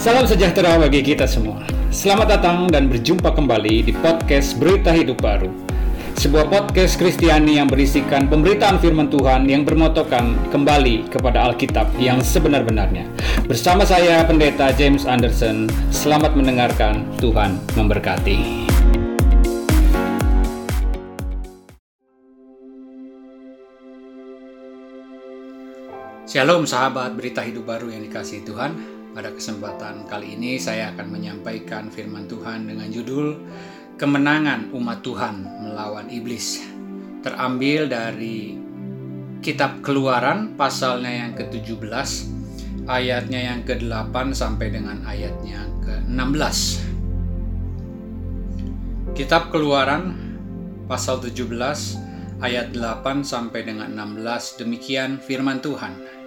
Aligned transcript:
Salam 0.00 0.24
sejahtera 0.24 0.80
bagi 0.80 1.04
kita 1.04 1.28
semua. 1.28 1.60
Selamat 1.92 2.40
datang 2.40 2.72
dan 2.72 2.88
berjumpa 2.88 3.36
kembali 3.36 3.84
di 3.84 3.92
podcast 3.92 4.56
Berita 4.56 4.96
Hidup 4.96 5.20
Baru. 5.20 5.52
Sebuah 6.16 6.48
podcast 6.48 6.96
Kristiani 6.96 7.60
yang 7.60 7.68
berisikan 7.68 8.24
pemberitaan 8.24 8.80
firman 8.80 9.12
Tuhan 9.12 9.44
yang 9.44 9.68
bermotokan 9.68 10.40
kembali 10.48 11.04
kepada 11.12 11.52
Alkitab 11.52 11.92
yang 12.00 12.24
sebenar-benarnya. 12.24 13.04
Bersama 13.44 13.84
saya 13.84 14.24
Pendeta 14.24 14.72
James 14.72 15.04
Anderson, 15.04 15.68
selamat 15.92 16.32
mendengarkan. 16.32 17.04
Tuhan 17.20 17.60
memberkati. 17.76 18.72
Shalom 26.24 26.64
sahabat 26.64 27.20
berita 27.20 27.44
hidup 27.44 27.68
baru 27.68 27.92
yang 27.92 28.00
dikasih 28.00 28.48
Tuhan. 28.48 28.99
Pada 29.10 29.34
kesempatan 29.34 30.06
kali 30.06 30.38
ini 30.38 30.54
saya 30.62 30.94
akan 30.94 31.10
menyampaikan 31.10 31.90
firman 31.90 32.30
Tuhan 32.30 32.70
dengan 32.70 32.86
judul 32.94 33.42
Kemenangan 33.98 34.70
Umat 34.70 35.02
Tuhan 35.02 35.66
Melawan 35.66 36.06
Iblis. 36.06 36.62
Terambil 37.26 37.90
dari 37.90 38.54
kitab 39.42 39.82
Keluaran 39.82 40.54
pasalnya 40.54 41.26
yang 41.26 41.32
ke-17 41.34 41.90
ayatnya 42.86 43.40
yang 43.50 43.60
ke-8 43.66 44.30
sampai 44.30 44.78
dengan 44.78 45.02
ayatnya 45.02 45.66
ke-16. 45.82 46.86
Kitab 49.18 49.50
Keluaran 49.50 50.14
pasal 50.86 51.18
17 51.18 51.50
ayat 52.46 52.70
8 52.78 53.26
sampai 53.26 53.66
dengan 53.66 53.90
16 53.90 54.62
demikian 54.62 55.18
firman 55.18 55.58
Tuhan 55.58 56.19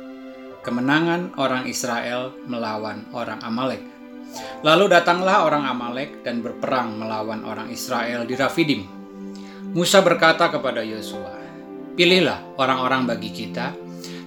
kemenangan 0.63 1.35
orang 1.35 1.67
Israel 1.67 2.31
melawan 2.47 3.03
orang 3.11 3.43
Amalek. 3.43 3.83
Lalu 4.63 4.89
datanglah 4.89 5.43
orang 5.43 5.67
Amalek 5.67 6.23
dan 6.23 6.39
berperang 6.39 6.97
melawan 6.97 7.43
orang 7.43 7.69
Israel 7.69 8.23
di 8.23 8.33
Rafidim. 8.33 8.81
Musa 9.75 9.99
berkata 9.99 10.47
kepada 10.49 10.79
Yosua, 10.81 11.35
"Pilihlah 11.93 12.55
orang-orang 12.57 13.05
bagi 13.05 13.29
kita, 13.29 13.75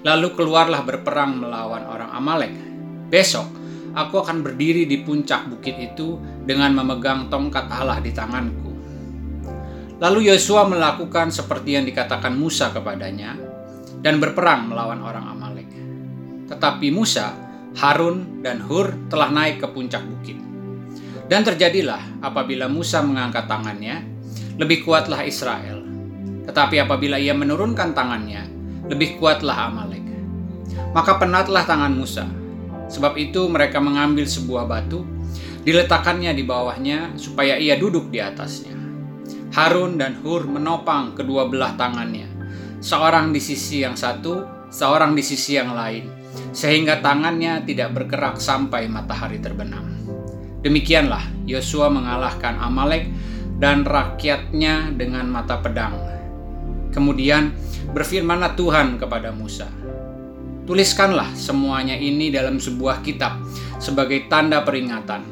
lalu 0.05 0.37
keluarlah 0.37 0.84
berperang 0.84 1.41
melawan 1.41 1.89
orang 1.89 2.12
Amalek. 2.12 2.55
Besok 3.09 3.48
aku 3.97 4.21
akan 4.21 4.45
berdiri 4.45 4.84
di 4.84 5.00
puncak 5.03 5.48
bukit 5.48 5.75
itu 5.81 6.21
dengan 6.45 6.77
memegang 6.77 7.33
tongkat 7.33 7.67
Allah 7.73 7.98
di 7.98 8.12
tanganku." 8.12 8.77
Lalu 9.97 10.28
Yosua 10.28 10.69
melakukan 10.69 11.33
seperti 11.33 11.81
yang 11.81 11.89
dikatakan 11.89 12.37
Musa 12.37 12.69
kepadanya 12.69 13.33
dan 14.05 14.21
berperang 14.21 14.69
melawan 14.69 15.00
orang 15.00 15.25
Amalek. 15.33 15.86
Tetapi 16.47 16.94
Musa, 16.94 17.34
Harun, 17.77 18.41
dan 18.41 18.62
Hur 18.62 18.94
telah 19.11 19.28
naik 19.30 19.62
ke 19.62 19.69
puncak 19.70 20.02
bukit. 20.06 20.39
Dan 21.27 21.42
terjadilah 21.42 22.22
apabila 22.22 22.70
Musa 22.70 23.03
mengangkat 23.03 23.50
tangannya, 23.50 24.06
lebih 24.56 24.86
kuatlah 24.86 25.27
Israel. 25.27 25.83
Tetapi 26.47 26.78
apabila 26.80 27.19
ia 27.19 27.34
menurunkan 27.34 27.92
tangannya, 27.92 28.47
lebih 28.86 29.19
kuatlah 29.19 29.66
Amalek. 29.69 30.06
Maka 30.94 31.19
penatlah 31.19 31.66
tangan 31.66 31.92
Musa. 31.92 32.25
Sebab 32.86 33.19
itu 33.19 33.50
mereka 33.50 33.83
mengambil 33.83 34.25
sebuah 34.25 34.70
batu, 34.70 35.03
diletakkannya 35.66 36.31
di 36.31 36.47
bawahnya 36.47 37.19
supaya 37.19 37.58
ia 37.58 37.75
duduk 37.75 38.14
di 38.14 38.22
atasnya. 38.22 38.78
Harun 39.50 39.98
dan 39.98 40.22
Hur 40.22 40.47
menopang 40.47 41.19
kedua 41.19 41.50
belah 41.50 41.75
tangannya, 41.75 42.31
seorang 42.78 43.34
di 43.34 43.42
sisi 43.42 43.83
yang 43.83 43.98
satu, 43.98 44.47
seorang 44.70 45.19
di 45.19 45.27
sisi 45.27 45.58
yang 45.58 45.75
lain, 45.75 46.06
sehingga 46.51 47.05
tangannya 47.05 47.62
tidak 47.65 47.92
bergerak 47.92 48.41
sampai 48.41 48.89
matahari 48.89 49.39
terbenam. 49.42 49.84
Demikianlah 50.65 51.23
Yosua 51.47 51.93
mengalahkan 51.93 52.59
Amalek 52.59 53.06
dan 53.61 53.87
rakyatnya 53.87 54.93
dengan 54.97 55.31
mata 55.31 55.60
pedang. 55.60 55.94
Kemudian 56.91 57.53
berfirmanlah 57.93 58.56
Tuhan 58.56 58.97
kepada 58.97 59.31
Musa, 59.31 59.69
Tuliskanlah 60.66 61.31
semuanya 61.38 61.94
ini 61.94 62.34
dalam 62.34 62.59
sebuah 62.59 63.06
kitab 63.06 63.39
sebagai 63.78 64.27
tanda 64.27 64.66
peringatan. 64.66 65.22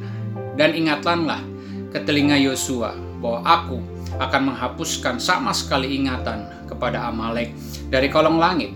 Dan 0.55 0.79
ingatkanlah 0.79 1.43
ke 1.91 1.99
telinga 2.07 2.39
Yosua 2.39 2.95
bahwa 3.19 3.43
aku 3.43 3.83
akan 4.23 4.55
menghapuskan 4.55 5.19
sama 5.19 5.51
sekali 5.51 5.99
ingatan 5.99 6.47
kepada 6.71 7.11
Amalek 7.11 7.51
dari 7.91 8.07
kolong 8.07 8.39
langit 8.39 8.71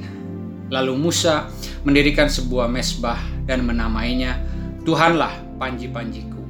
Lalu 0.68 0.94
Musa 0.96 1.48
mendirikan 1.84 2.28
sebuah 2.28 2.68
mesbah 2.68 3.18
dan 3.48 3.64
menamainya 3.64 4.36
Tuhanlah 4.84 5.60
panji-panjiku. 5.60 6.40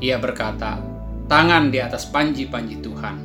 Ia 0.00 0.16
berkata, 0.18 0.78
tangan 1.26 1.70
di 1.70 1.78
atas 1.78 2.06
panji-panji 2.10 2.78
Tuhan. 2.82 3.16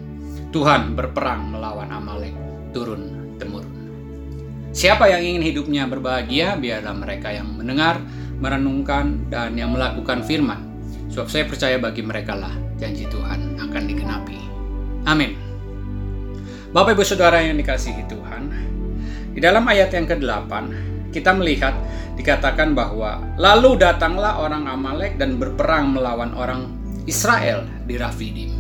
Tuhan 0.50 0.94
berperang 0.98 1.52
melawan 1.54 1.90
Amalek 1.90 2.34
turun 2.74 3.36
temurun. 3.38 3.74
Siapa 4.76 5.08
yang 5.08 5.24
ingin 5.24 5.44
hidupnya 5.44 5.88
berbahagia, 5.88 6.60
biarlah 6.60 6.92
mereka 6.92 7.32
yang 7.32 7.48
mendengar, 7.56 8.00
merenungkan, 8.44 9.32
dan 9.32 9.56
yang 9.56 9.72
melakukan 9.72 10.20
firman. 10.28 10.60
Sebab 11.08 11.32
saya 11.32 11.48
percaya 11.48 11.80
bagi 11.80 12.04
mereka 12.04 12.36
lah 12.36 12.52
janji 12.76 13.08
Tuhan 13.08 13.56
akan 13.56 13.84
digenapi. 13.88 14.36
Amin. 15.08 15.40
Bapak 16.76 17.00
ibu 17.00 17.08
saudara 17.08 17.40
yang 17.40 17.56
dikasihi 17.56 18.04
Tuhan, 18.12 18.52
di 19.36 19.44
dalam 19.44 19.68
ayat 19.68 19.92
yang 19.92 20.08
ke-8, 20.08 20.52
kita 21.12 21.36
melihat 21.36 21.76
dikatakan 22.16 22.72
bahwa 22.72 23.20
lalu 23.36 23.76
datanglah 23.76 24.40
orang 24.40 24.64
Amalek 24.64 25.20
dan 25.20 25.36
berperang 25.36 25.92
melawan 25.92 26.32
orang 26.40 26.72
Israel 27.04 27.68
di 27.84 28.00
Rafidim. 28.00 28.56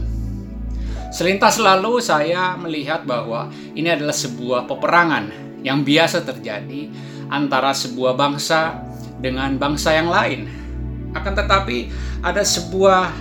Selintas 1.15 1.63
lalu 1.63 2.03
saya 2.03 2.59
melihat 2.59 3.07
bahwa 3.07 3.47
ini 3.71 3.87
adalah 3.87 4.11
sebuah 4.11 4.67
peperangan 4.67 5.31
yang 5.63 5.79
biasa 5.87 6.27
terjadi 6.27 6.91
antara 7.31 7.71
sebuah 7.71 8.19
bangsa 8.19 8.83
dengan 9.23 9.55
bangsa 9.55 9.95
yang 9.95 10.11
lain. 10.11 10.51
Akan 11.15 11.31
tetapi 11.39 11.87
ada 12.19 12.43
sebuah 12.43 13.15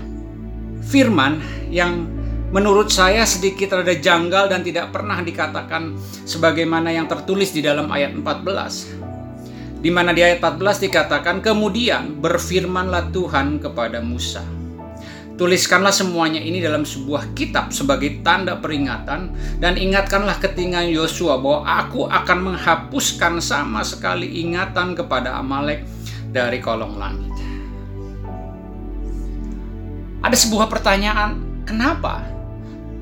firman 0.91 1.38
yang 1.71 2.10
menurut 2.54 2.87
saya 2.87 3.26
sedikit 3.26 3.75
rada 3.75 3.98
janggal 3.98 4.47
dan 4.47 4.62
tidak 4.62 4.94
pernah 4.94 5.19
dikatakan 5.19 5.98
sebagaimana 6.22 6.94
yang 6.94 7.10
tertulis 7.10 7.50
di 7.50 7.66
dalam 7.66 7.91
ayat 7.91 8.15
14. 8.15 9.82
Di 9.82 9.91
mana 9.91 10.15
di 10.15 10.22
ayat 10.22 10.38
14 10.38 10.87
dikatakan, 10.87 11.42
kemudian 11.42 12.22
berfirmanlah 12.22 13.10
Tuhan 13.10 13.59
kepada 13.59 13.98
Musa. 13.98 14.47
Tuliskanlah 15.34 15.91
semuanya 15.91 16.38
ini 16.38 16.62
dalam 16.62 16.87
sebuah 16.87 17.34
kitab 17.34 17.75
sebagai 17.75 18.22
tanda 18.22 18.54
peringatan 18.54 19.34
dan 19.59 19.75
ingatkanlah 19.75 20.38
ketinggalan 20.38 20.94
Yosua 20.94 21.42
bahwa 21.42 21.66
aku 21.66 22.06
akan 22.06 22.54
menghapuskan 22.54 23.42
sama 23.42 23.82
sekali 23.82 24.47
ingatan 24.47 24.94
kepada 24.94 25.34
Amalek 25.42 25.82
dari 26.31 26.62
kolong 26.62 27.03
langit. 27.03 27.34
Ada 30.22 30.38
sebuah 30.38 30.71
pertanyaan, 30.71 31.42
kenapa? 31.66 32.34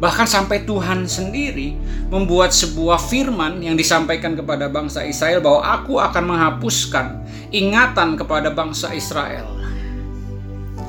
Bahkan 0.02 0.26
sampai 0.26 0.66
Tuhan 0.66 1.06
sendiri 1.06 1.78
membuat 2.10 2.50
sebuah 2.50 2.98
firman 2.98 3.62
yang 3.62 3.78
disampaikan 3.78 4.34
kepada 4.34 4.66
bangsa 4.66 5.06
Israel 5.06 5.38
bahwa 5.38 5.62
aku 5.62 6.02
akan 6.02 6.24
menghapuskan 6.26 7.22
ingatan 7.54 8.18
kepada 8.18 8.50
bangsa 8.50 8.90
Israel. 8.98 9.46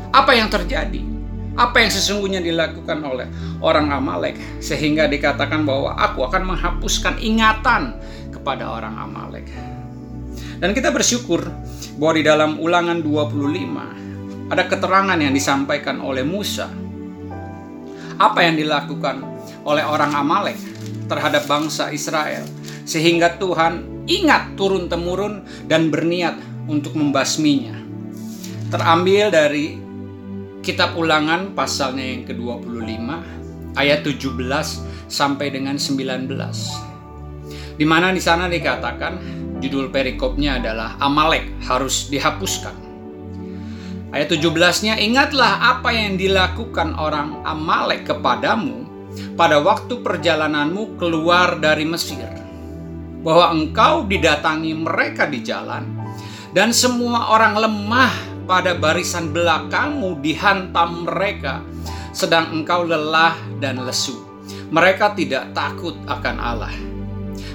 Apa 0.10 0.34
yang 0.34 0.50
terjadi? 0.50 1.06
Apa 1.54 1.86
yang 1.86 1.94
sesungguhnya 1.94 2.42
dilakukan 2.42 3.06
oleh 3.06 3.30
orang 3.62 3.94
Amalek 3.94 4.34
sehingga 4.58 5.06
dikatakan 5.06 5.62
bahwa 5.62 5.94
aku 5.94 6.26
akan 6.26 6.50
menghapuskan 6.50 7.22
ingatan 7.22 7.94
kepada 8.34 8.66
orang 8.66 8.98
Amalek. 8.98 9.46
Dan 10.58 10.74
kita 10.74 10.90
bersyukur 10.90 11.46
bahwa 12.02 12.14
di 12.18 12.26
dalam 12.26 12.58
Ulangan 12.58 12.98
25 13.06 14.50
ada 14.50 14.64
keterangan 14.66 15.22
yang 15.22 15.38
disampaikan 15.38 16.02
oleh 16.02 16.26
Musa 16.26 16.82
apa 18.20 18.46
yang 18.46 18.60
dilakukan 18.60 19.24
oleh 19.64 19.84
orang 19.86 20.14
Amalek 20.14 20.60
terhadap 21.08 21.48
bangsa 21.48 21.90
Israel 21.94 22.44
sehingga 22.84 23.40
Tuhan 23.40 24.06
ingat 24.08 24.60
turun-temurun 24.60 25.68
dan 25.68 25.88
berniat 25.88 26.36
untuk 26.68 26.96
membasminya. 26.96 27.80
Terambil 28.72 29.32
dari 29.32 29.78
kitab 30.64 30.96
Ulangan 30.96 31.52
pasalnya 31.56 32.04
yang 32.04 32.24
ke-25 32.28 33.08
ayat 33.78 34.00
17 34.04 35.12
sampai 35.12 35.48
dengan 35.54 35.76
19. 35.78 36.28
Di 37.74 37.86
mana 37.88 38.14
di 38.14 38.22
sana 38.22 38.46
dikatakan 38.50 39.14
judul 39.64 39.90
perikopnya 39.90 40.60
adalah 40.60 41.00
Amalek 41.00 41.48
harus 41.68 42.12
dihapuskan. 42.12 42.83
Ayat 44.14 44.30
17-nya, 44.30 45.02
ingatlah 45.02 45.74
apa 45.74 45.90
yang 45.90 46.22
dilakukan 46.22 46.94
orang 47.02 47.42
Amalek 47.50 48.06
kepadamu 48.14 48.86
pada 49.34 49.58
waktu 49.58 50.06
perjalananmu 50.06 51.02
keluar 51.02 51.58
dari 51.58 51.82
Mesir. 51.82 52.30
Bahwa 53.26 53.50
engkau 53.50 54.06
didatangi 54.06 54.78
mereka 54.78 55.26
di 55.26 55.42
jalan, 55.42 55.98
dan 56.54 56.70
semua 56.70 57.34
orang 57.34 57.58
lemah 57.58 58.14
pada 58.46 58.78
barisan 58.78 59.34
belakangmu 59.34 60.22
dihantam 60.22 61.10
mereka, 61.10 61.66
sedang 62.14 62.54
engkau 62.54 62.86
lelah 62.86 63.34
dan 63.58 63.82
lesu. 63.82 64.14
Mereka 64.70 65.18
tidak 65.18 65.58
takut 65.58 65.98
akan 66.06 66.38
Allah. 66.38 66.76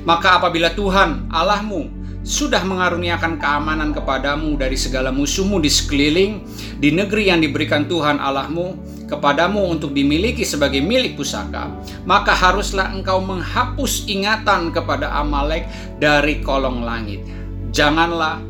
Maka 0.02 0.42
apabila 0.42 0.74
Tuhan 0.74 1.30
Allahmu 1.30 1.97
sudah 2.28 2.60
mengaruniakan 2.60 3.40
keamanan 3.40 3.96
kepadamu 3.96 4.52
dari 4.60 4.76
segala 4.76 5.08
musuhmu 5.08 5.64
di 5.64 5.72
sekeliling, 5.72 6.44
di 6.76 6.92
negeri 6.92 7.32
yang 7.32 7.40
diberikan 7.40 7.88
Tuhan 7.88 8.20
Allahmu 8.20 8.76
kepadamu 9.08 9.64
untuk 9.72 9.96
dimiliki 9.96 10.44
sebagai 10.44 10.84
milik 10.84 11.16
pusaka, 11.16 11.72
maka 12.04 12.36
haruslah 12.36 12.92
engkau 12.92 13.24
menghapus 13.24 14.04
ingatan 14.12 14.68
kepada 14.76 15.08
Amalek 15.16 15.64
dari 15.96 16.44
kolong 16.44 16.84
langit. 16.84 17.24
Janganlah 17.72 18.44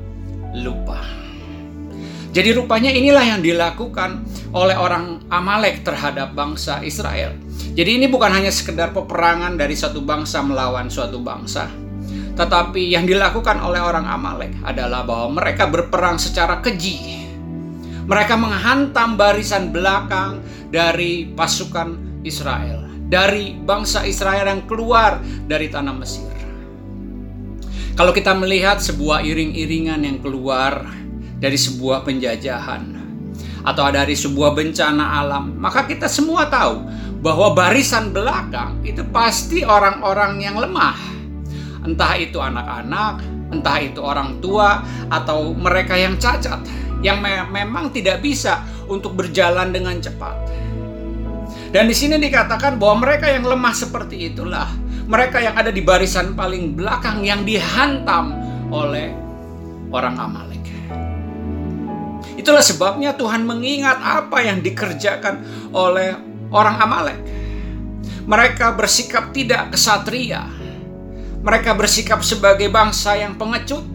lupa. 0.59 0.99
Jadi 2.35 2.51
rupanya 2.59 2.91
inilah 2.91 3.23
yang 3.23 3.41
dilakukan 3.47 4.27
oleh 4.51 4.75
orang 4.75 5.23
Amalek 5.31 5.87
terhadap 5.87 6.35
bangsa 6.35 6.83
Israel. 6.83 7.39
Jadi 7.79 8.03
ini 8.03 8.11
bukan 8.11 8.35
hanya 8.35 8.51
sekedar 8.51 8.91
peperangan 8.91 9.55
dari 9.55 9.79
satu 9.79 10.03
bangsa 10.03 10.43
melawan 10.43 10.91
suatu 10.91 11.23
bangsa, 11.23 11.71
tetapi 12.39 12.95
yang 12.95 13.03
dilakukan 13.03 13.59
oleh 13.59 13.83
orang 13.83 14.07
Amalek 14.07 14.55
adalah 14.63 15.03
bahwa 15.03 15.43
mereka 15.43 15.67
berperang 15.67 16.23
secara 16.23 16.63
keji. 16.63 17.27
Mereka 18.07 18.39
menghantam 18.39 19.19
barisan 19.19 19.75
belakang 19.75 20.39
dari 20.71 21.27
pasukan 21.35 22.23
Israel, 22.23 22.87
dari 23.11 23.59
bangsa 23.59 24.07
Israel 24.07 24.47
yang 24.47 24.63
keluar 24.71 25.19
dari 25.51 25.67
tanah 25.67 25.95
Mesir. 25.99 26.31
Kalau 27.99 28.15
kita 28.15 28.31
melihat 28.39 28.79
sebuah 28.79 29.27
iring-iringan 29.27 30.07
yang 30.07 30.23
keluar 30.23 30.87
dari 31.43 31.59
sebuah 31.59 32.07
penjajahan 32.07 32.87
atau 33.67 33.83
dari 33.91 34.15
sebuah 34.15 34.55
bencana 34.55 35.19
alam, 35.19 35.59
maka 35.59 35.91
kita 35.91 36.07
semua 36.07 36.47
tahu 36.47 36.87
bahwa 37.19 37.51
barisan 37.51 38.15
belakang 38.15 38.79
itu 38.87 39.03
pasti 39.11 39.67
orang-orang 39.67 40.39
yang 40.39 40.55
lemah 40.55 41.18
entah 41.89 42.13
itu 42.21 42.37
anak-anak, 42.37 43.25
entah 43.49 43.79
itu 43.81 44.05
orang 44.05 44.37
tua, 44.45 44.85
atau 45.09 45.57
mereka 45.57 45.97
yang 45.97 46.21
cacat, 46.21 46.61
yang 47.01 47.25
me 47.25 47.49
memang 47.49 47.89
tidak 47.89 48.21
bisa 48.21 48.61
untuk 48.85 49.17
berjalan 49.17 49.73
dengan 49.73 49.97
cepat. 49.97 50.37
Dan 51.73 51.89
di 51.89 51.97
sini 51.97 52.21
dikatakan 52.21 52.77
bahwa 52.77 53.09
mereka 53.09 53.29
yang 53.29 53.45
lemah 53.45 53.73
seperti 53.73 54.33
itulah, 54.33 54.69
mereka 55.09 55.41
yang 55.41 55.57
ada 55.57 55.73
di 55.73 55.81
barisan 55.81 56.37
paling 56.37 56.77
belakang 56.77 57.25
yang 57.25 57.45
dihantam 57.45 58.37
oleh 58.69 59.13
orang 59.93 60.17
Amalek. 60.17 60.65
Itulah 62.39 62.65
sebabnya 62.65 63.13
Tuhan 63.17 63.45
mengingat 63.45 64.01
apa 64.01 64.41
yang 64.41 64.65
dikerjakan 64.65 65.45
oleh 65.73 66.17
orang 66.53 66.77
Amalek. 66.81 67.21
Mereka 68.29 68.77
bersikap 68.77 69.33
tidak 69.33 69.73
kesatria, 69.73 70.49
mereka 71.43 71.75
bersikap 71.75 72.21
sebagai 72.27 72.67
bangsa 72.69 73.15
yang 73.15 73.39
pengecut, 73.39 73.87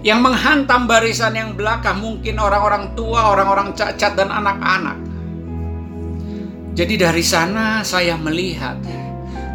yang 0.00 0.22
menghantam 0.22 0.86
barisan 0.88 1.34
yang 1.34 1.50
belakang, 1.58 2.00
mungkin 2.00 2.38
orang-orang 2.38 2.94
tua, 2.94 3.34
orang-orang 3.34 3.74
cacat, 3.74 4.14
dan 4.16 4.30
anak-anak. 4.30 4.96
Jadi, 6.76 6.94
dari 7.00 7.24
sana 7.24 7.80
saya 7.82 8.14
melihat 8.20 8.76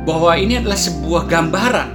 bahwa 0.04 0.34
ini 0.34 0.58
adalah 0.58 0.78
sebuah 0.78 1.24
gambaran, 1.30 1.90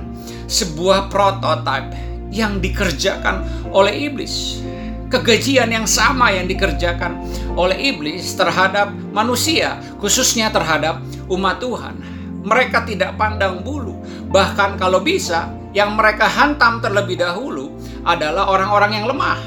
sebuah 0.46 1.10
prototipe 1.10 1.94
yang 2.30 2.62
dikerjakan 2.62 3.42
oleh 3.74 4.06
iblis. 4.06 4.62
Kegajian 5.06 5.70
yang 5.70 5.86
sama 5.86 6.34
yang 6.34 6.50
dikerjakan 6.50 7.22
oleh 7.54 7.94
iblis 7.94 8.34
terhadap 8.34 8.90
manusia, 9.14 9.78
khususnya 10.02 10.50
terhadap 10.50 10.98
umat 11.30 11.62
Tuhan. 11.62 12.15
Mereka 12.46 12.86
tidak 12.86 13.18
pandang 13.18 13.66
bulu, 13.66 13.96
Bahkan 14.26 14.76
kalau 14.76 15.00
bisa, 15.00 15.48
yang 15.70 15.94
mereka 15.94 16.26
hantam 16.26 16.82
terlebih 16.82 17.20
dahulu 17.20 17.72
adalah 18.02 18.50
orang-orang 18.50 18.92
yang 19.00 19.06
lemah. 19.06 19.38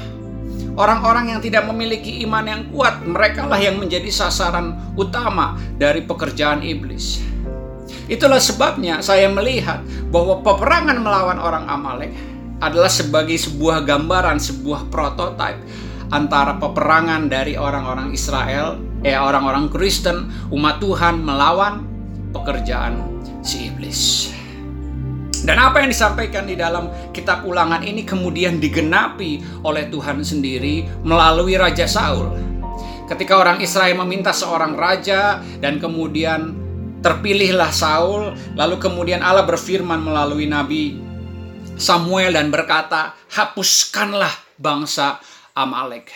Orang-orang 0.78 1.36
yang 1.36 1.40
tidak 1.42 1.66
memiliki 1.68 2.22
iman 2.24 2.46
yang 2.46 2.62
kuat, 2.72 3.02
mereka 3.04 3.44
lah 3.44 3.60
yang 3.60 3.76
menjadi 3.76 4.08
sasaran 4.08 4.94
utama 4.96 5.58
dari 5.76 6.00
pekerjaan 6.00 6.64
iblis. 6.64 7.20
Itulah 8.10 8.40
sebabnya 8.40 8.98
saya 9.04 9.28
melihat 9.28 9.84
bahwa 10.08 10.40
peperangan 10.40 10.98
melawan 10.98 11.38
orang 11.38 11.66
Amalek 11.68 12.10
adalah 12.62 12.88
sebagai 12.90 13.36
sebuah 13.36 13.84
gambaran, 13.84 14.40
sebuah 14.40 14.88
prototipe 14.88 15.62
antara 16.10 16.58
peperangan 16.58 17.30
dari 17.30 17.54
orang-orang 17.54 18.10
Israel, 18.10 18.78
eh 19.06 19.14
orang-orang 19.14 19.70
Kristen, 19.70 20.30
umat 20.50 20.82
Tuhan 20.82 21.22
melawan 21.22 21.89
pekerjaan 22.30 22.98
si 23.42 23.70
iblis. 23.70 24.32
Dan 25.40 25.56
apa 25.56 25.80
yang 25.80 25.88
disampaikan 25.88 26.44
di 26.44 26.52
dalam 26.52 26.92
kitab 27.16 27.48
ulangan 27.48 27.80
ini 27.80 28.04
kemudian 28.04 28.60
digenapi 28.60 29.64
oleh 29.64 29.88
Tuhan 29.88 30.20
sendiri 30.20 30.84
melalui 31.00 31.56
Raja 31.56 31.88
Saul. 31.88 32.36
Ketika 33.08 33.40
orang 33.40 33.58
Israel 33.64 33.98
meminta 34.04 34.30
seorang 34.30 34.78
raja 34.78 35.42
dan 35.58 35.82
kemudian 35.82 36.54
terpilihlah 37.00 37.72
Saul, 37.72 38.36
lalu 38.54 38.76
kemudian 38.78 39.24
Allah 39.24 39.42
berfirman 39.48 39.98
melalui 40.04 40.46
Nabi 40.46 41.10
Samuel 41.80 42.36
dan 42.36 42.52
berkata, 42.52 43.16
hapuskanlah 43.32 44.30
bangsa 44.60 45.16
Amalek. 45.56 46.12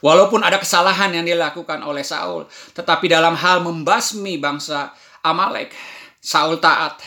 Walaupun 0.00 0.40
ada 0.40 0.56
kesalahan 0.56 1.12
yang 1.12 1.28
dilakukan 1.28 1.84
oleh 1.84 2.00
Saul, 2.00 2.48
tetapi 2.72 3.12
dalam 3.12 3.36
hal 3.36 3.60
membasmi 3.60 4.40
bangsa 4.40 4.96
Amalek, 5.24 5.72
Saul 6.20 6.60
taat 6.60 7.00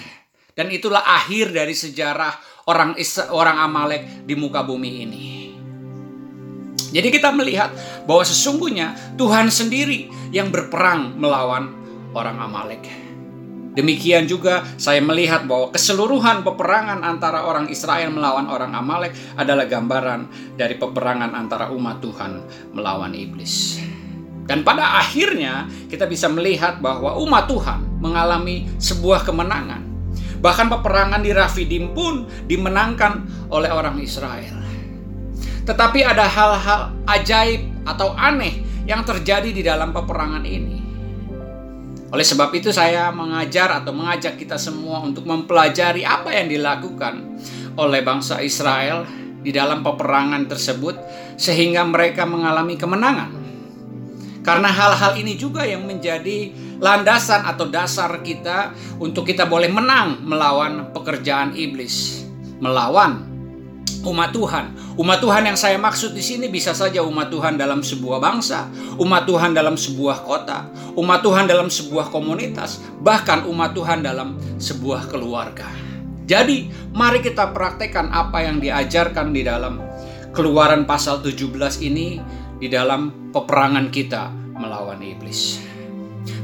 dan 0.58 0.74
itulah 0.74 1.06
akhir 1.06 1.54
dari 1.54 1.78
sejarah 1.78 2.34
orang 2.66 2.98
orang 3.30 3.58
Amalek 3.62 4.26
di 4.26 4.34
muka 4.34 4.66
bumi 4.66 4.92
ini. 5.06 5.26
Jadi 6.90 7.14
kita 7.14 7.30
melihat 7.30 7.70
bahwa 8.10 8.26
sesungguhnya 8.26 9.14
Tuhan 9.22 9.54
sendiri 9.54 10.10
yang 10.34 10.50
berperang 10.50 11.14
melawan 11.22 11.70
orang 12.18 12.42
Amalek. 12.42 12.84
Demikian 13.78 14.26
juga 14.26 14.66
saya 14.82 14.98
melihat 15.06 15.46
bahwa 15.46 15.70
keseluruhan 15.70 16.42
peperangan 16.42 17.06
antara 17.06 17.46
orang 17.46 17.70
Israel 17.70 18.10
melawan 18.10 18.50
orang 18.50 18.74
Amalek 18.74 19.14
adalah 19.38 19.70
gambaran 19.70 20.26
dari 20.58 20.74
peperangan 20.74 21.38
antara 21.38 21.70
umat 21.70 22.02
Tuhan 22.02 22.32
melawan 22.74 23.14
iblis. 23.14 23.78
Dan 24.50 24.66
pada 24.66 24.98
akhirnya 24.98 25.70
kita 25.92 26.10
bisa 26.10 26.26
melihat 26.34 26.82
bahwa 26.82 27.20
umat 27.22 27.46
Tuhan 27.46 27.87
mengalami 28.00 28.70
sebuah 28.78 29.26
kemenangan 29.26 29.88
Bahkan 30.38 30.70
peperangan 30.70 31.22
di 31.26 31.34
Rafidim 31.34 31.98
pun 31.98 32.30
dimenangkan 32.46 33.26
oleh 33.50 33.74
orang 33.74 33.98
Israel. 33.98 34.54
Tetapi 35.66 36.00
ada 36.06 36.24
hal-hal 36.30 36.82
ajaib 37.10 37.62
atau 37.84 38.14
aneh 38.16 38.64
yang 38.88 39.04
terjadi 39.04 39.50
di 39.52 39.66
dalam 39.66 39.92
peperangan 39.92 40.46
ini. 40.46 40.80
Oleh 42.08 42.24
sebab 42.24 42.56
itu 42.56 42.72
saya 42.72 43.12
mengajar 43.12 43.84
atau 43.84 43.92
mengajak 43.92 44.40
kita 44.40 44.56
semua 44.56 45.04
untuk 45.04 45.28
mempelajari 45.28 46.08
apa 46.08 46.32
yang 46.32 46.48
dilakukan 46.48 47.36
oleh 47.76 48.00
bangsa 48.00 48.40
Israel 48.40 49.04
di 49.44 49.52
dalam 49.52 49.84
peperangan 49.84 50.48
tersebut 50.48 50.96
sehingga 51.36 51.84
mereka 51.84 52.24
mengalami 52.24 52.80
kemenangan. 52.80 53.36
Karena 54.40 54.72
hal-hal 54.72 55.20
ini 55.20 55.36
juga 55.36 55.68
yang 55.68 55.84
menjadi 55.84 56.56
landasan 56.78 57.46
atau 57.46 57.70
dasar 57.70 58.22
kita 58.22 58.74
untuk 59.02 59.26
kita 59.28 59.46
boleh 59.50 59.70
menang 59.70 60.22
melawan 60.26 60.94
pekerjaan 60.94 61.54
iblis, 61.58 62.26
melawan 62.62 63.26
umat 64.08 64.32
Tuhan. 64.32 64.66
Umat 64.98 65.22
Tuhan 65.22 65.46
yang 65.46 65.58
saya 65.60 65.78
maksud 65.78 66.18
di 66.18 66.26
sini 66.26 66.50
bisa 66.50 66.74
saja 66.74 67.06
umat 67.06 67.30
Tuhan 67.30 67.60
dalam 67.60 67.86
sebuah 67.86 68.18
bangsa, 68.18 68.66
umat 68.98 69.30
Tuhan 69.30 69.54
dalam 69.54 69.78
sebuah 69.78 70.26
kota, 70.26 70.74
umat 70.98 71.22
Tuhan 71.22 71.46
dalam 71.46 71.70
sebuah 71.70 72.10
komunitas, 72.10 72.82
bahkan 73.06 73.46
umat 73.46 73.78
Tuhan 73.78 74.02
dalam 74.02 74.42
sebuah 74.58 75.06
keluarga. 75.14 75.70
Jadi, 76.28 76.68
mari 76.92 77.24
kita 77.24 77.56
praktekkan 77.56 78.10
apa 78.10 78.44
yang 78.44 78.60
diajarkan 78.60 79.32
di 79.32 79.48
dalam 79.48 79.88
Keluaran 80.38 80.86
pasal 80.86 81.26
17 81.26 81.50
ini 81.82 82.22
di 82.62 82.70
dalam 82.70 83.34
peperangan 83.34 83.90
kita 83.90 84.30
melawan 84.54 85.02
iblis. 85.02 85.58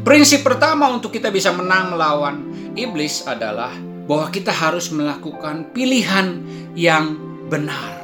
Prinsip 0.04 0.44
pertama 0.44 0.92
untuk 0.92 1.16
kita 1.16 1.32
bisa 1.32 1.56
menang 1.56 1.96
melawan 1.96 2.44
iblis 2.76 3.24
adalah 3.24 3.72
bahwa 4.04 4.28
kita 4.28 4.52
harus 4.52 4.92
melakukan 4.92 5.72
pilihan 5.72 6.44
yang 6.76 7.16
benar. 7.48 8.04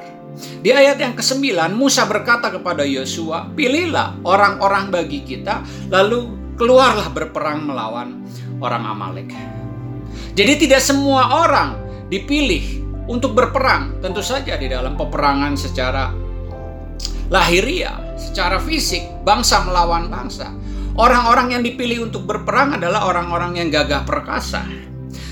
Di 0.64 0.72
ayat 0.72 1.00
yang 1.00 1.16
ke-9 1.20 1.52
Musa 1.76 2.08
berkata 2.08 2.48
kepada 2.48 2.88
Yosua, 2.88 3.52
"Pilihlah 3.52 4.24
orang-orang 4.24 4.88
bagi 4.88 5.28
kita, 5.28 5.64
lalu 5.92 6.56
keluarlah 6.56 7.12
berperang 7.12 7.68
melawan 7.68 8.24
orang 8.64 8.84
Amalek." 8.88 9.32
Jadi 10.36 10.68
tidak 10.68 10.80
semua 10.80 11.44
orang 11.44 11.76
dipilih 12.08 12.80
untuk 13.12 13.36
berperang, 13.36 14.00
tentu 14.00 14.24
saja 14.24 14.56
di 14.56 14.72
dalam 14.72 14.96
peperangan 14.96 15.60
secara 15.60 16.14
lahiriah, 17.28 18.16
secara 18.16 18.62
fisik, 18.64 19.04
bangsa 19.28 19.66
melawan 19.68 20.08
bangsa. 20.08 20.54
Orang-orang 21.00 21.56
yang 21.56 21.64
dipilih 21.64 22.12
untuk 22.12 22.28
berperang 22.28 22.76
adalah 22.76 23.08
orang-orang 23.08 23.56
yang 23.56 23.72
gagah 23.72 24.04
perkasa. 24.04 24.68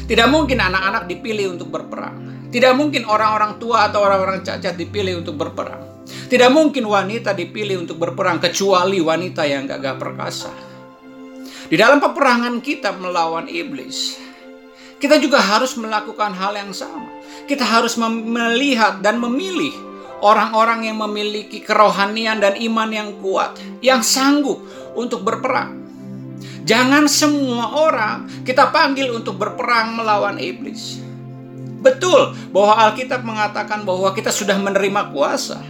Tidak 0.08 0.32
mungkin 0.32 0.64
anak-anak 0.64 1.12
dipilih 1.12 1.60
untuk 1.60 1.68
berperang. 1.76 2.48
Tidak 2.48 2.72
mungkin 2.72 3.04
orang-orang 3.04 3.60
tua 3.60 3.92
atau 3.92 4.08
orang-orang 4.08 4.48
cacat 4.48 4.80
dipilih 4.80 5.20
untuk 5.20 5.36
berperang. 5.36 6.08
Tidak 6.08 6.48
mungkin 6.56 6.88
wanita 6.88 7.36
dipilih 7.36 7.84
untuk 7.84 8.00
berperang 8.00 8.40
kecuali 8.40 9.04
wanita 9.04 9.44
yang 9.44 9.68
gagah 9.68 10.00
perkasa. 10.00 10.56
Di 11.68 11.76
dalam 11.76 12.00
peperangan 12.00 12.64
kita 12.64 12.96
melawan 12.96 13.52
iblis, 13.52 14.16
kita 15.04 15.20
juga 15.20 15.44
harus 15.44 15.76
melakukan 15.76 16.32
hal 16.32 16.56
yang 16.56 16.72
sama. 16.72 17.12
Kita 17.44 17.68
harus 17.68 18.00
melihat 18.00 19.04
dan 19.04 19.20
memilih 19.20 19.76
orang-orang 20.24 20.88
yang 20.88 20.98
memiliki 21.04 21.60
kerohanian 21.60 22.40
dan 22.40 22.56
iman 22.56 22.90
yang 22.90 23.10
kuat, 23.20 23.60
yang 23.84 24.00
sanggup 24.00 24.64
untuk 24.98 25.22
berperang. 25.22 25.86
Jangan 26.68 27.08
semua 27.08 27.72
orang 27.80 28.28
kita 28.44 28.74
panggil 28.74 29.14
untuk 29.16 29.40
berperang 29.40 29.96
melawan 29.96 30.36
iblis. 30.42 31.00
Betul 31.80 32.36
bahwa 32.52 32.74
Alkitab 32.90 33.24
mengatakan 33.24 33.88
bahwa 33.88 34.12
kita 34.12 34.34
sudah 34.34 34.60
menerima 34.60 35.14
kuasa. 35.14 35.64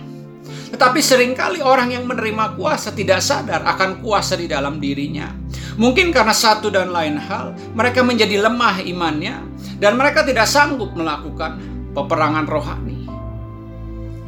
Tetapi 0.68 1.00
sering 1.00 1.38
kali 1.38 1.64
orang 1.64 1.94
yang 1.96 2.04
menerima 2.10 2.58
kuasa 2.58 2.92
tidak 2.92 3.24
sadar 3.24 3.64
akan 3.64 4.02
kuasa 4.02 4.36
di 4.36 4.50
dalam 4.50 4.82
dirinya. 4.82 5.32
Mungkin 5.78 6.10
karena 6.10 6.34
satu 6.34 6.74
dan 6.74 6.90
lain 6.90 7.22
hal, 7.22 7.54
mereka 7.78 8.02
menjadi 8.02 8.42
lemah 8.42 8.82
imannya 8.82 9.38
dan 9.78 9.94
mereka 9.94 10.26
tidak 10.26 10.50
sanggup 10.50 10.98
melakukan 10.98 11.62
peperangan 11.94 12.50
rohani. 12.50 12.97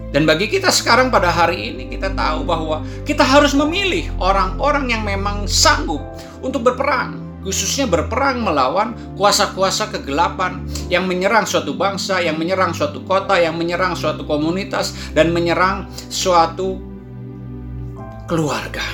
Dan 0.09 0.25
bagi 0.25 0.49
kita 0.49 0.73
sekarang 0.73 1.13
pada 1.13 1.29
hari 1.29 1.69
ini 1.69 1.85
kita 1.85 2.09
tahu 2.17 2.41
bahwa 2.41 2.81
kita 3.05 3.21
harus 3.21 3.53
memilih 3.53 4.09
orang-orang 4.17 4.89
yang 4.89 5.05
memang 5.05 5.45
sanggup 5.45 6.01
untuk 6.41 6.65
berperang, 6.65 7.21
khususnya 7.45 7.85
berperang 7.85 8.41
melawan 8.41 8.97
kuasa-kuasa 9.13 9.93
kegelapan 9.93 10.65
yang 10.89 11.05
menyerang 11.05 11.45
suatu 11.45 11.77
bangsa, 11.77 12.25
yang 12.25 12.41
menyerang 12.41 12.73
suatu 12.73 13.05
kota, 13.05 13.37
yang 13.37 13.53
menyerang 13.53 13.93
suatu 13.93 14.25
komunitas 14.25 14.97
dan 15.13 15.29
menyerang 15.29 15.85
suatu 16.09 16.81
keluarga. 18.25 18.85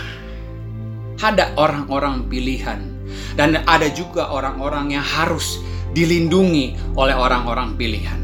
Ada 1.15 1.55
orang-orang 1.55 2.27
pilihan 2.27 2.83
dan 3.39 3.63
ada 3.63 3.87
juga 3.87 4.35
orang-orang 4.35 4.99
yang 4.99 5.05
harus 5.05 5.63
dilindungi 5.95 6.75
oleh 6.99 7.15
orang-orang 7.15 7.79
pilihan. 7.79 8.19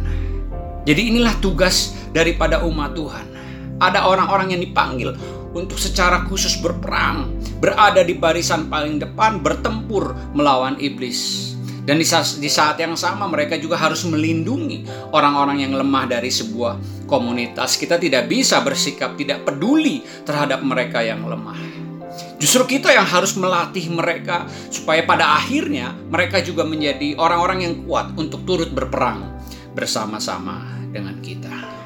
Jadi 0.81 1.13
inilah 1.13 1.37
tugas 1.37 1.93
daripada 2.09 2.65
umat 2.65 2.97
Tuhan. 2.97 3.25
Ada 3.81 4.05
orang-orang 4.05 4.57
yang 4.57 4.61
dipanggil 4.61 5.13
untuk 5.53 5.77
secara 5.77 6.25
khusus 6.25 6.57
berperang, 6.57 7.29
berada 7.61 8.01
di 8.01 8.17
barisan 8.17 8.69
paling 8.71 8.97
depan, 8.97 9.41
bertempur 9.41 10.17
melawan 10.33 10.77
iblis. 10.81 11.53
Dan 11.81 11.97
di 11.97 12.05
saat, 12.05 12.77
yang 12.77 12.93
sama 12.93 13.25
mereka 13.25 13.57
juga 13.57 13.73
harus 13.73 14.05
melindungi 14.05 14.85
orang-orang 15.11 15.65
yang 15.65 15.73
lemah 15.73 16.05
dari 16.05 16.29
sebuah 16.29 17.05
komunitas. 17.09 17.73
Kita 17.73 17.97
tidak 17.97 18.29
bisa 18.29 18.61
bersikap 18.61 19.17
tidak 19.17 19.41
peduli 19.49 20.05
terhadap 20.21 20.61
mereka 20.61 21.01
yang 21.01 21.25
lemah. 21.25 21.57
Justru 22.37 22.77
kita 22.77 22.93
yang 22.93 23.05
harus 23.05 23.33
melatih 23.33 23.89
mereka 23.89 24.45
supaya 24.69 25.05
pada 25.05 25.41
akhirnya 25.41 25.93
mereka 26.09 26.41
juga 26.41 26.65
menjadi 26.65 27.17
orang-orang 27.17 27.65
yang 27.65 27.73
kuat 27.85 28.13
untuk 28.13 28.45
turut 28.45 28.69
berperang 28.73 29.40
bersama-sama 29.73 30.63
dengan 30.91 31.17
kita. 31.23 31.81